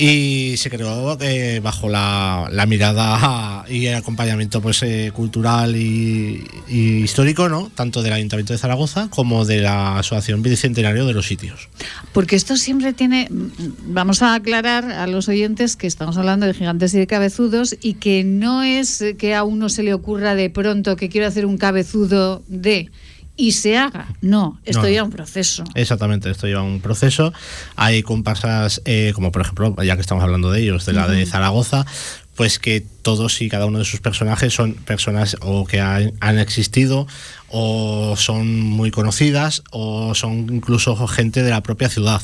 Y 0.00 0.56
se 0.58 0.70
creó 0.70 1.18
eh, 1.20 1.58
bajo 1.60 1.88
la, 1.88 2.48
mirada 2.68 3.64
y 3.68 3.86
el 3.86 3.96
acompañamiento 3.96 4.60
pues, 4.60 4.82
eh, 4.84 5.10
cultural 5.12 5.74
y, 5.74 6.44
histórico, 6.68 7.48
¿no? 7.48 7.68
tanto 7.74 8.02
del 8.02 8.12
Ayuntamiento 8.12 8.52
de 8.52 8.60
Zaragoza 8.60 9.08
como 9.10 9.44
de 9.44 9.60
la 9.60 9.98
Asociación 9.98 10.42
Bicentenario 10.42 11.04
de 11.04 11.14
los 11.14 11.26
Sitios. 11.26 11.68
Porque 12.12 12.36
esto 12.36 12.56
siempre 12.56 12.92
tiene, 12.92 13.26
vamos 13.30 14.22
a 14.22 14.34
aclarar 14.34 14.84
a 14.92 15.08
los 15.08 15.28
oyentes 15.28 15.74
que 15.74 15.88
estamos 15.88 16.16
hablando 16.16 16.46
de 16.46 16.54
gigantes 16.54 16.94
y 16.94 16.98
de 16.98 17.08
cabezudos 17.08 17.76
y 17.82 17.94
que 17.94 18.22
no 18.22 18.62
es 18.62 19.04
que 19.18 19.34
a 19.34 19.42
uno 19.42 19.68
se 19.68 19.82
le 19.82 19.94
ocurra 19.94 20.36
de 20.36 20.48
pronto 20.48 20.94
que 20.94 21.08
quiero 21.08 21.26
hacer 21.26 21.44
un 21.44 21.58
cabezudo 21.58 22.44
de 22.46 22.90
y 23.38 23.52
se 23.52 23.78
haga. 23.78 24.08
No, 24.20 24.60
esto 24.64 24.86
lleva 24.86 25.04
un 25.04 25.12
proceso. 25.12 25.64
Exactamente, 25.74 26.28
esto 26.28 26.46
lleva 26.46 26.62
un 26.62 26.80
proceso. 26.80 27.32
Hay 27.76 28.02
comparsas, 28.02 28.82
eh, 28.84 29.12
como 29.14 29.32
por 29.32 29.40
ejemplo, 29.42 29.74
ya 29.82 29.94
que 29.94 30.02
estamos 30.02 30.22
hablando 30.24 30.50
de 30.50 30.60
ellos, 30.60 30.84
de 30.84 30.92
la 30.92 31.06
de 31.08 31.24
Zaragoza, 31.24 31.86
pues 32.34 32.58
que 32.58 32.84
todos 33.08 33.40
y 33.40 33.48
cada 33.48 33.64
uno 33.64 33.78
de 33.78 33.86
sus 33.86 34.00
personajes 34.00 34.52
son 34.52 34.74
personas 34.74 35.38
o 35.40 35.64
que 35.64 35.80
han, 35.80 36.12
han 36.20 36.38
existido 36.38 37.06
o 37.50 38.14
son 38.16 38.60
muy 38.60 38.90
conocidas 38.90 39.62
o 39.70 40.14
son 40.14 40.46
incluso 40.52 40.94
gente 41.06 41.42
de 41.42 41.50
la 41.50 41.62
propia 41.62 41.88
ciudad 41.88 42.20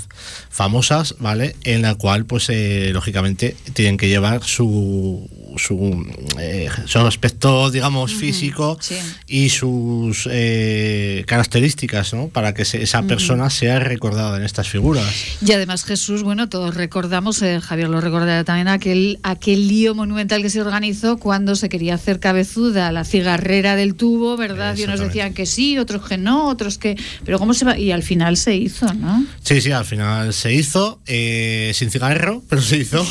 famosas 0.50 1.14
vale 1.18 1.56
en 1.64 1.80
la 1.80 1.94
cual 1.94 2.26
pues 2.26 2.50
eh, 2.50 2.90
lógicamente 2.92 3.56
tienen 3.72 3.96
que 3.96 4.08
llevar 4.08 4.44
su 4.44 5.26
su, 5.56 6.04
eh, 6.38 6.68
su 6.84 6.98
aspecto 6.98 7.70
digamos 7.70 8.12
físico 8.12 8.78
y 9.26 9.48
sus 9.48 10.28
eh, 10.30 11.24
características 11.26 12.12
¿no? 12.12 12.28
para 12.28 12.52
que 12.52 12.62
esa 12.62 13.02
persona 13.04 13.48
sea 13.50 13.78
recordada 13.78 14.36
en 14.36 14.42
estas 14.42 14.68
figuras. 14.68 15.06
Y 15.40 15.52
además 15.52 15.84
Jesús 15.84 16.22
bueno 16.22 16.50
todos 16.50 16.74
recordamos 16.74 17.42
Javier 17.62 17.88
lo 17.88 18.00
recordará 18.02 18.44
también 18.44 18.68
aquel 18.68 19.18
aquel 19.22 19.68
lío 19.68 19.94
monumental 19.94 20.42
que 20.42 20.50
se 20.50 20.60
organizó 20.60 20.73
cuando 21.20 21.54
se 21.56 21.68
quería 21.68 21.94
hacer 21.94 22.20
cabezuda 22.20 22.90
la 22.92 23.04
cigarrera 23.04 23.76
del 23.76 23.94
tubo 23.94 24.36
verdad 24.36 24.76
y 24.76 24.86
nos 24.86 25.00
decían 25.00 25.32
que 25.32 25.46
sí, 25.46 25.78
otros 25.78 26.06
que 26.06 26.18
no, 26.18 26.48
otros 26.48 26.78
que... 26.78 26.96
Pero 27.24 27.38
¿cómo 27.38 27.54
se 27.54 27.64
va? 27.64 27.78
Y 27.78 27.92
al 27.92 28.02
final 28.02 28.36
se 28.36 28.56
hizo, 28.56 28.92
¿no? 28.94 29.24
Sí, 29.42 29.60
sí, 29.60 29.72
al 29.72 29.84
final 29.84 30.32
se 30.32 30.52
hizo, 30.52 31.00
eh, 31.06 31.72
sin 31.74 31.90
cigarro, 31.90 32.42
pero 32.48 32.60
se 32.62 32.78
hizo. 32.78 33.06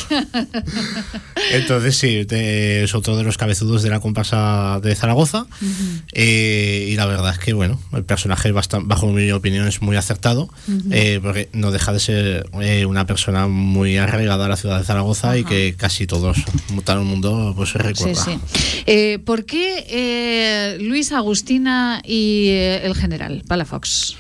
Entonces 1.52 1.97
sí, 1.97 2.26
es 2.30 2.95
otro 2.95 3.15
de 3.15 3.23
los 3.23 3.38
cabezudos 3.38 3.82
de 3.84 3.89
la 3.89 3.99
comparsa 3.99 4.80
de 4.82 4.95
Zaragoza. 4.95 5.45
Eh, 6.12 6.89
y 6.89 6.95
la 6.95 7.06
verdad 7.06 7.32
es 7.32 7.39
que, 7.39 7.54
bueno, 7.54 7.80
el 7.93 8.04
personaje, 8.04 8.52
bastante, 8.52 8.88
bajo 8.88 9.08
mi 9.08 9.32
opinión, 9.32 9.67
es 9.67 9.82
muy 9.82 9.95
acertado, 9.95 10.49
eh, 10.91 11.19
porque 11.21 11.49
no 11.54 11.71
deja 11.71 11.93
de 11.93 11.99
ser 11.99 12.45
una 12.88 13.06
persona 13.06 13.47
muy 13.47 13.97
arraigada 13.97 14.45
a 14.45 14.49
la 14.49 14.58
ciudad 14.58 14.80
de 14.80 14.86
Zaragoza 14.86 15.38
y 15.38 15.43
que 15.43 15.76
casi 15.78 16.08
todos, 16.08 16.38
todo 16.84 16.99
el 16.99 17.06
mundo, 17.06 17.53
pues 17.56 17.70
se 17.70 17.78
recuerda. 17.78 18.24
Sí, 18.24 18.39
sí. 18.86 19.18
¿Por 19.26 19.46
qué 19.46 20.78
Luis, 20.80 21.12
Agustina 21.12 22.02
y 22.06 22.48
eh, 22.50 22.86
el 22.86 22.96
general 22.96 23.44
Palafox. 23.48 24.16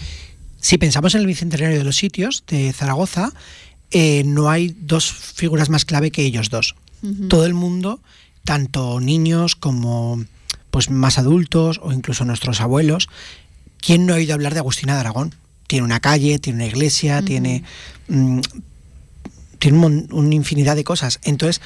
Si 0.59 0.77
pensamos 0.77 1.15
en 1.15 1.21
el 1.21 1.27
bicentenario 1.27 1.77
de 1.77 1.83
los 1.83 1.97
sitios 1.97 2.43
de 2.47 2.71
Zaragoza, 2.73 3.31
eh, 3.91 4.23
no 4.25 4.49
hay 4.49 4.75
dos 4.79 5.11
figuras 5.11 5.69
más 5.69 5.85
clave 5.85 6.11
que 6.11 6.23
ellos 6.23 6.49
dos. 6.49 6.75
Todo 7.27 7.45
el 7.45 7.53
mundo, 7.53 7.99
tanto 8.45 9.01
niños 9.01 9.57
como 9.57 10.23
pues 10.71 10.89
más 10.89 11.17
adultos 11.17 11.81
o 11.83 11.91
incluso 11.91 12.23
nuestros 12.23 12.61
abuelos, 12.61 13.09
¿quién 13.81 14.05
no 14.05 14.13
ha 14.13 14.15
oído 14.15 14.33
hablar 14.33 14.53
de 14.53 14.59
Agustina 14.59 14.93
de 14.93 15.01
Aragón? 15.01 15.35
Tiene 15.67 15.83
una 15.83 15.99
calle, 15.99 16.39
tiene 16.39 16.59
una 16.59 16.67
iglesia, 16.67 17.21
tiene, 17.21 17.63
mm, 18.07 18.39
tiene 19.59 19.77
una 19.85 20.33
infinidad 20.33 20.77
de 20.77 20.85
cosas. 20.85 21.19
Entonces, 21.23 21.59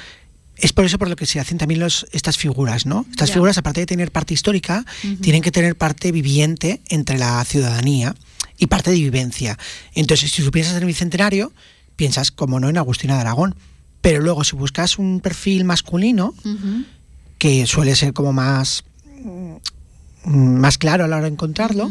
es 0.60 0.72
por 0.72 0.84
eso 0.84 0.98
por 0.98 1.08
lo 1.08 1.16
que 1.16 1.26
se 1.26 1.40
hacen 1.40 1.58
también 1.58 1.80
los, 1.80 2.06
estas 2.12 2.36
figuras, 2.36 2.84
¿no? 2.84 3.06
Estas 3.10 3.30
figuras, 3.30 3.58
aparte 3.58 3.80
de 3.80 3.86
tener 3.86 4.10
parte 4.10 4.34
histórica, 4.34 4.84
tienen 5.20 5.42
que 5.42 5.52
tener 5.52 5.76
parte 5.76 6.12
viviente 6.12 6.80
entre 6.88 7.18
la 7.18 7.44
ciudadanía 7.44 8.14
y 8.58 8.66
parte 8.66 8.90
de 8.90 8.96
vivencia. 8.96 9.56
Entonces, 9.94 10.32
si 10.32 10.42
tú 10.42 10.50
piensas 10.50 10.74
en 10.74 10.82
el 10.82 10.86
Bicentenario, 10.86 11.52
piensas, 11.96 12.30
como 12.30 12.60
no, 12.60 12.68
en 12.68 12.78
Agustina 12.78 13.14
de 13.14 13.20
Aragón. 13.20 13.54
Pero 14.00 14.20
luego, 14.20 14.44
si 14.44 14.56
buscas 14.56 14.98
un 14.98 15.20
perfil 15.20 15.64
masculino, 15.64 16.34
que 17.38 17.66
suele 17.66 17.94
ser 17.94 18.12
como 18.12 18.32
más, 18.32 18.84
mm, 19.22 19.56
más 20.24 20.78
claro 20.78 21.04
a 21.04 21.08
la 21.08 21.16
hora 21.16 21.26
de 21.26 21.32
encontrarlo, 21.32 21.90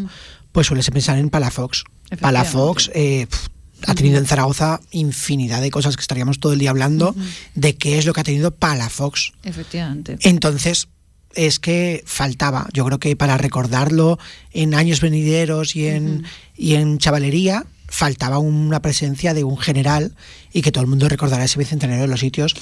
pues 0.52 0.68
suele 0.68 0.84
pensar 0.84 1.18
en 1.18 1.30
Palafox. 1.30 1.84
Palafox, 2.20 2.90
eh, 2.94 3.28
ha 3.86 3.96
tenido 3.96 4.18
en 4.18 4.26
Zaragoza 4.26 4.80
infinidad 4.92 5.62
de 5.62 5.72
cosas 5.72 5.96
que 5.96 6.02
estaríamos 6.02 6.40
todo 6.40 6.54
el 6.54 6.60
día 6.60 6.72
hablando 6.72 7.16
de 7.56 7.76
qué 7.76 7.98
es 7.98 8.06
lo 8.06 8.14
que 8.14 8.22
ha 8.22 8.24
tenido 8.24 8.52
Palafox. 8.52 9.34
Efectivamente. 9.44 10.18
Entonces, 10.22 10.88
es 11.36 11.60
que 11.60 12.04
faltaba. 12.06 12.68
Yo 12.74 12.86
creo 12.86 13.00
que 13.00 13.16
para 13.16 13.38
recordarlo 13.38 14.18
en 14.52 14.74
años 14.74 15.02
venideros 15.02 15.76
y 15.76 15.88
en, 15.88 16.26
y 16.56 16.76
en 16.76 16.98
chavalería, 16.98 17.66
faltaba 17.88 18.40
una 18.40 18.82
presencia 18.82 19.34
de 19.34 19.44
un 19.44 19.58
general 19.58 20.14
y 20.52 20.62
que 20.62 20.72
todo 20.72 20.84
el 20.84 20.90
mundo 20.90 21.08
recordará 21.08 21.46
ese 21.46 21.60
bicentenario 21.60 22.02
de 22.02 22.08
los 22.08 22.20
sitios 22.20 22.56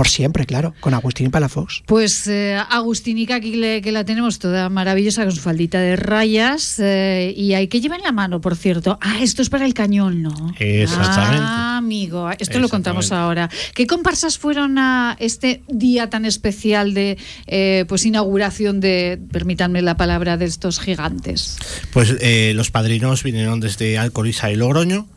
por 0.00 0.08
siempre, 0.08 0.46
claro, 0.46 0.72
con 0.80 0.94
Agustín 0.94 1.26
y 1.26 1.28
Palafox. 1.28 1.82
Pues 1.84 2.26
eh, 2.26 2.56
Agustinica 2.70 3.34
aquí 3.34 3.52
que 3.82 3.92
la 3.92 4.02
tenemos 4.02 4.38
toda 4.38 4.70
maravillosa 4.70 5.24
con 5.24 5.32
su 5.32 5.42
faldita 5.42 5.78
de 5.78 5.94
rayas 5.96 6.78
eh, 6.78 7.34
y 7.36 7.52
hay 7.52 7.68
que 7.68 7.82
llevar 7.82 7.98
en 7.98 8.06
la 8.06 8.12
mano, 8.12 8.40
por 8.40 8.56
cierto. 8.56 8.98
Ah, 9.02 9.18
esto 9.20 9.42
es 9.42 9.50
para 9.50 9.66
el 9.66 9.74
cañón, 9.74 10.22
¿no? 10.22 10.54
Exactamente. 10.58 11.44
Ah, 11.46 11.76
amigo, 11.76 12.30
esto 12.38 12.60
lo 12.60 12.70
contamos 12.70 13.12
ahora. 13.12 13.50
¿Qué 13.74 13.86
comparsas 13.86 14.38
fueron 14.38 14.78
a 14.78 15.18
este 15.20 15.60
día 15.68 16.08
tan 16.08 16.24
especial 16.24 16.94
de 16.94 17.18
eh, 17.46 17.84
pues 17.86 18.06
inauguración 18.06 18.80
de, 18.80 19.20
permítanme 19.30 19.82
la 19.82 19.98
palabra, 19.98 20.38
de 20.38 20.46
estos 20.46 20.80
gigantes? 20.80 21.58
Pues 21.92 22.16
los 22.54 22.70
padrinos 22.70 23.22
vinieron 23.22 23.60
desde 23.60 23.98
Alcoriza 23.98 24.50
y 24.50 24.56
Logroño 24.56 25.08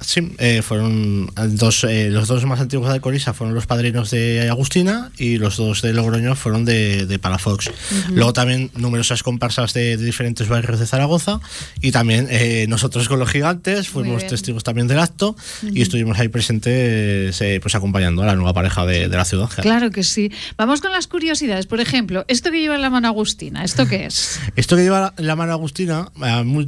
sí, 0.00 0.32
eh, 0.38 0.62
fueron 0.62 1.30
dos, 1.50 1.84
eh, 1.84 2.08
los 2.10 2.28
dos 2.28 2.44
más 2.44 2.60
antiguos 2.60 2.88
de 2.88 2.94
Alcoriza 2.94 3.32
fueron 3.34 3.54
los 3.54 3.66
padrinos 3.66 4.10
de 4.10 4.48
Agustina 4.48 5.10
y 5.18 5.38
los 5.38 5.56
dos 5.56 5.82
de 5.82 5.92
Logroño 5.92 6.34
fueron 6.34 6.64
de, 6.64 7.06
de 7.06 7.18
Palafox. 7.18 7.70
Luego 8.10 8.32
también 8.32 8.70
numerosas 8.74 9.22
comparsas 9.22 9.74
de, 9.74 9.96
diferentes 9.96 10.48
barrios 10.48 10.80
de 10.80 10.86
Zaragoza 10.86 11.40
y 11.80 11.92
también 11.92 12.28
eh, 12.30 12.66
nosotros 12.68 13.08
con 13.08 13.18
los 13.18 13.30
gigantes 13.30 13.88
fuimos 13.88 14.26
testigos 14.26 14.64
también 14.64 14.88
del 14.88 14.98
acto 14.98 15.36
y 15.62 15.82
estuvimos 15.82 16.18
ahí 16.18 16.28
presentes 16.28 17.42
pues 17.60 17.74
acompañando 17.74 18.22
a 18.22 18.26
la 18.26 18.34
nueva 18.34 18.52
pareja 18.52 18.86
de, 18.86 19.08
la 19.08 19.24
ciudad. 19.24 19.50
Claro 19.60 19.90
que 19.90 20.02
sí. 20.02 20.32
Vamos 20.56 20.80
con 20.80 20.92
las 20.92 21.06
curiosidades. 21.06 21.66
Por 21.66 21.80
ejemplo, 21.80 22.24
esto 22.28 22.50
que 22.50 22.60
lleva 22.60 22.76
en 22.76 22.82
la 22.82 22.90
mano 22.90 23.08
Agustina, 23.08 23.64
¿esto 23.64 23.86
qué 23.86 24.06
es? 24.06 24.40
esto 24.56 24.76
que 24.76 24.82
lleva 24.82 25.14
en 25.16 25.26
la 25.26 25.36
mano 25.36 25.52
Agustina, 25.52 26.10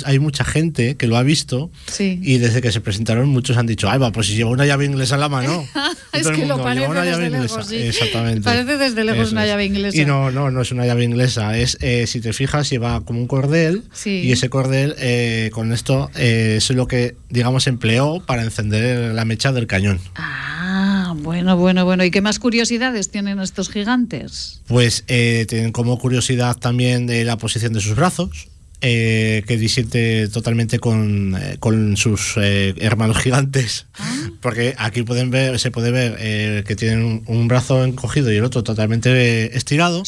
hay 0.04 0.18
mucha 0.18 0.44
gente 0.44 0.96
que 0.96 1.06
lo 1.06 1.16
ha 1.16 1.22
visto 1.22 1.70
y 1.98 2.38
desde 2.38 2.60
que 2.60 2.72
se 2.72 2.80
presentaron, 2.82 3.28
muchos 3.28 3.56
han 3.56 3.66
dicho, 3.66 3.90
ay, 3.90 3.98
va, 3.98 4.12
pues 4.12 4.26
si 4.26 4.34
lleva 4.34 4.50
una 4.50 4.66
llave 4.66 4.84
inglesa 4.84 5.14
en 5.14 5.20
la 5.20 5.28
mano. 5.28 5.64
es 6.12 6.28
que 6.28 6.46
lo 6.46 6.62
parece 6.62 6.88
una 6.88 7.04
llave 7.04 7.24
desde 7.24 7.36
inglesa. 7.36 7.56
Lejos, 7.56 7.72
Exactamente. 7.72 8.42
Parece 8.42 8.76
desde 8.76 9.04
lejos 9.04 9.32
una 9.32 9.46
llave 9.46 9.64
inglesa. 9.64 9.96
Y 9.96 10.04
no, 10.04 10.30
no, 10.30 10.50
no 10.50 10.60
es 10.60 10.72
una 10.72 10.86
llave 10.86 11.04
inglesa. 11.04 11.56
Es, 11.56 11.78
eh, 11.80 12.06
si 12.06 12.20
te 12.20 12.32
fijas, 12.32 12.68
lleva 12.70 13.00
como 13.04 13.20
un 13.20 13.26
cordel. 13.26 13.84
Y 14.04 14.32
ese 14.32 14.50
cordel, 14.50 14.94
eh, 14.98 15.50
con 15.52 15.72
esto, 15.72 16.10
eh, 16.16 16.56
es 16.58 16.70
lo 16.70 16.86
que, 16.86 17.16
digamos, 17.30 17.66
empleó 17.66 18.22
para 18.24 18.42
encender 18.42 19.14
la 19.14 19.24
mecha 19.24 19.52
del 19.52 19.66
cañón. 19.66 20.00
Ah, 20.16 21.14
bueno, 21.16 21.56
bueno, 21.56 21.84
bueno. 21.84 22.04
¿Y 22.04 22.10
qué 22.10 22.20
más 22.20 22.38
curiosidades 22.38 23.10
tienen 23.10 23.40
estos 23.40 23.70
gigantes? 23.70 24.60
Pues 24.66 25.04
tienen 25.06 25.72
como 25.72 25.98
curiosidad 25.98 26.56
también 26.56 27.06
de 27.06 27.24
la 27.24 27.36
posición 27.38 27.72
de 27.72 27.80
sus 27.80 27.96
brazos 27.96 28.51
eh, 28.84 29.44
que 29.46 29.56
disiente 29.56 30.28
totalmente 30.28 30.80
con, 30.80 31.36
eh, 31.36 31.56
con 31.60 31.96
sus 31.96 32.34
eh, 32.36 32.74
hermanos 32.78 33.18
gigantes. 33.18 33.86
Ah. 33.94 34.30
Porque 34.40 34.74
aquí 34.76 35.02
pueden 35.04 35.30
ver, 35.30 35.60
se 35.60 35.70
puede 35.70 35.92
ver 35.92 36.16
eh, 36.18 36.64
que 36.66 36.74
tienen 36.74 37.22
un, 37.26 37.48
brazo 37.48 37.84
encogido 37.84 38.32
y 38.32 38.36
el 38.36 38.44
otro 38.44 38.64
totalmente 38.64 39.56
estirado. 39.56 40.02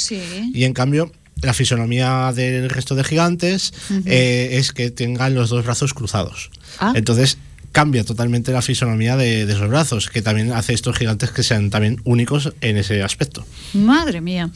Y 0.53 0.65
en 0.65 0.73
cambio, 0.73 1.13
la 1.41 1.55
fisonomía 1.55 2.33
del 2.35 2.69
resto 2.69 2.95
de 2.97 3.05
gigantes 3.05 3.73
es 4.07 4.73
que 4.73 4.91
tengan 4.91 5.35
los 5.35 5.51
dos 5.51 5.65
brazos 5.65 5.95
cruzados. 5.95 6.51
Ah. 6.79 6.93
Entonces, 6.97 7.39
cambia 7.75 8.05
totalmente 8.05 8.53
la 8.53 8.63
fisonomía 8.63 9.17
de, 9.17 9.43
esos 9.43 9.69
brazos, 9.69 10.09
que 10.09 10.23
también 10.23 10.53
hace 10.53 10.73
estos 10.75 10.97
gigantes 10.97 11.33
que 11.33 11.43
sean 11.43 11.71
también 11.71 12.01
únicos 12.05 12.53
en 12.61 12.77
ese 12.77 13.03
aspecto. 13.03 13.45
Madre 13.73 14.21
mía. 14.21 14.51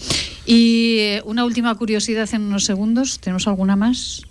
Y 0.46 0.98
eh, 1.00 1.22
una 1.24 1.44
última 1.44 1.74
curiosidad 1.74 2.28
en 2.32 2.42
unos 2.42 2.64
segundos, 2.64 3.18
¿tenemos 3.18 3.48
alguna 3.48 3.74
más? 3.74 4.22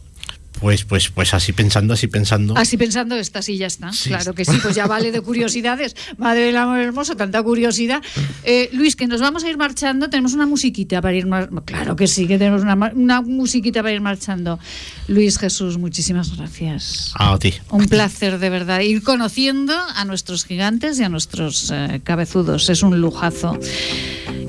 Pues, 0.60 0.86
pues, 0.86 1.10
pues 1.10 1.34
así 1.34 1.54
pensando, 1.54 1.93
así 1.93 2.08
pensando. 2.08 2.58
Así 2.58 2.78
pensando 2.78 3.15
estás 3.15 3.48
y 3.50 3.58
ya 3.58 3.67
está. 3.67 3.91
Claro 4.04 4.34
que 4.34 4.43
sí, 4.43 4.58
pues 4.62 4.76
ya 4.76 4.88
vale 4.88 5.12
de 5.12 5.22
curiosidades. 5.22 5.96
Madre 6.17 6.41
del 6.41 6.58
amor 6.58 6.80
hermoso, 6.80 7.15
tanta 7.15 7.43
curiosidad. 7.43 8.02
Eh, 8.43 8.70
Luis, 8.74 8.96
que 8.96 9.08
nos 9.08 9.22
vamos 9.22 9.43
a 9.43 9.50
ir 9.50 9.58
marchando, 9.58 10.10
tenemos 10.10 10.34
una 10.34 10.46
musiquita 10.46 11.02
para 11.02 11.15
ir 11.15 11.28
marchando. 11.28 11.63
Claro 11.63 11.96
que 11.96 12.08
sí, 12.08 12.28
que 12.28 12.38
tenemos 12.38 12.63
una, 12.63 12.76
una, 12.96 13.22
musiquita 13.22 13.82
para 13.82 13.93
ir 13.93 14.02
marchando. 14.02 14.60
Luis 15.08 15.38
Jesús, 15.38 15.78
muchísimas 15.78 16.36
gracias. 16.36 17.12
A 17.15 17.38
ti. 17.38 17.54
Un 17.70 17.88
placer 17.88 18.39
de 18.39 18.50
verdad 18.50 18.80
ir 18.80 19.04
conociendo 19.04 19.74
a 19.96 20.06
nuestros 20.06 20.46
gigantes 20.46 21.00
y 21.00 21.04
a 21.04 21.10
nuestros 21.10 21.72
eh, 21.72 22.02
cabezudos. 22.04 22.70
Es 22.70 22.82
un 22.82 23.00
lujazo. 23.00 23.60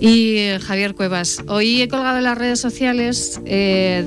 Y 0.00 0.36
eh, 0.36 0.60
Javier 0.60 0.94
Cuevas, 0.94 1.42
hoy 1.48 1.82
he 1.82 1.88
colgado 1.88 2.18
en 2.18 2.24
las 2.24 2.38
redes 2.38 2.60
sociales 2.60 3.40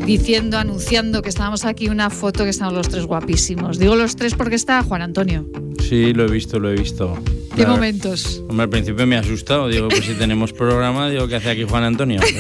diciendo, 0.06 0.58
anunciando 0.58 1.22
que 1.22 1.30
estábamos 1.30 1.66
aquí 1.66 1.90
una 1.92 2.10
foto 2.10 2.44
que 2.44 2.50
estamos 2.50 2.74
los 2.74 2.90
tres 2.90 3.06
guapísimos. 3.06 3.78
Digo 3.78 3.96
los 3.96 4.16
tres 4.16 4.34
porque 4.36 4.56
está 4.56 4.82
Juan 4.84 5.02
Antonio. 5.02 5.46
Sí, 5.80 6.14
lo 6.14 6.26
he 6.26 6.32
visto, 6.32 6.60
lo 6.60 6.72
he 6.72 6.76
visto. 6.76 7.18
¿Qué 7.56 7.66
momentos? 7.66 8.42
Hombre, 8.48 8.64
al 8.64 8.70
principio 8.70 9.06
me 9.06 9.18
ha 9.18 9.20
asustado. 9.20 9.68
Digo, 9.68 9.90
pues 9.90 10.06
si 10.06 10.14
tenemos 10.14 10.54
programa, 10.54 11.10
digo, 11.10 11.28
¿qué 11.28 11.36
hace 11.36 11.52
aquí 11.52 11.64
Juan 11.64 11.84
Antonio? 11.84 12.22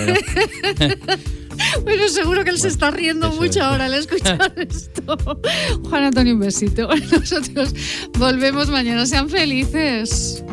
Bueno, 1.83 2.07
seguro 2.09 2.43
que 2.43 2.49
él 2.49 2.57
se 2.57 2.69
está 2.69 2.91
riendo 2.91 3.31
mucho 3.33 3.61
ahora 3.63 3.85
al 3.85 3.93
escuchar 3.93 4.53
esto. 4.57 5.17
Juan 5.89 6.05
Antonio, 6.05 6.33
un 6.33 6.39
besito. 6.39 6.89
Nosotros 7.11 7.73
volvemos 8.17 8.69
mañana. 8.69 9.05
Sean 9.05 9.29
felices. 9.29 10.43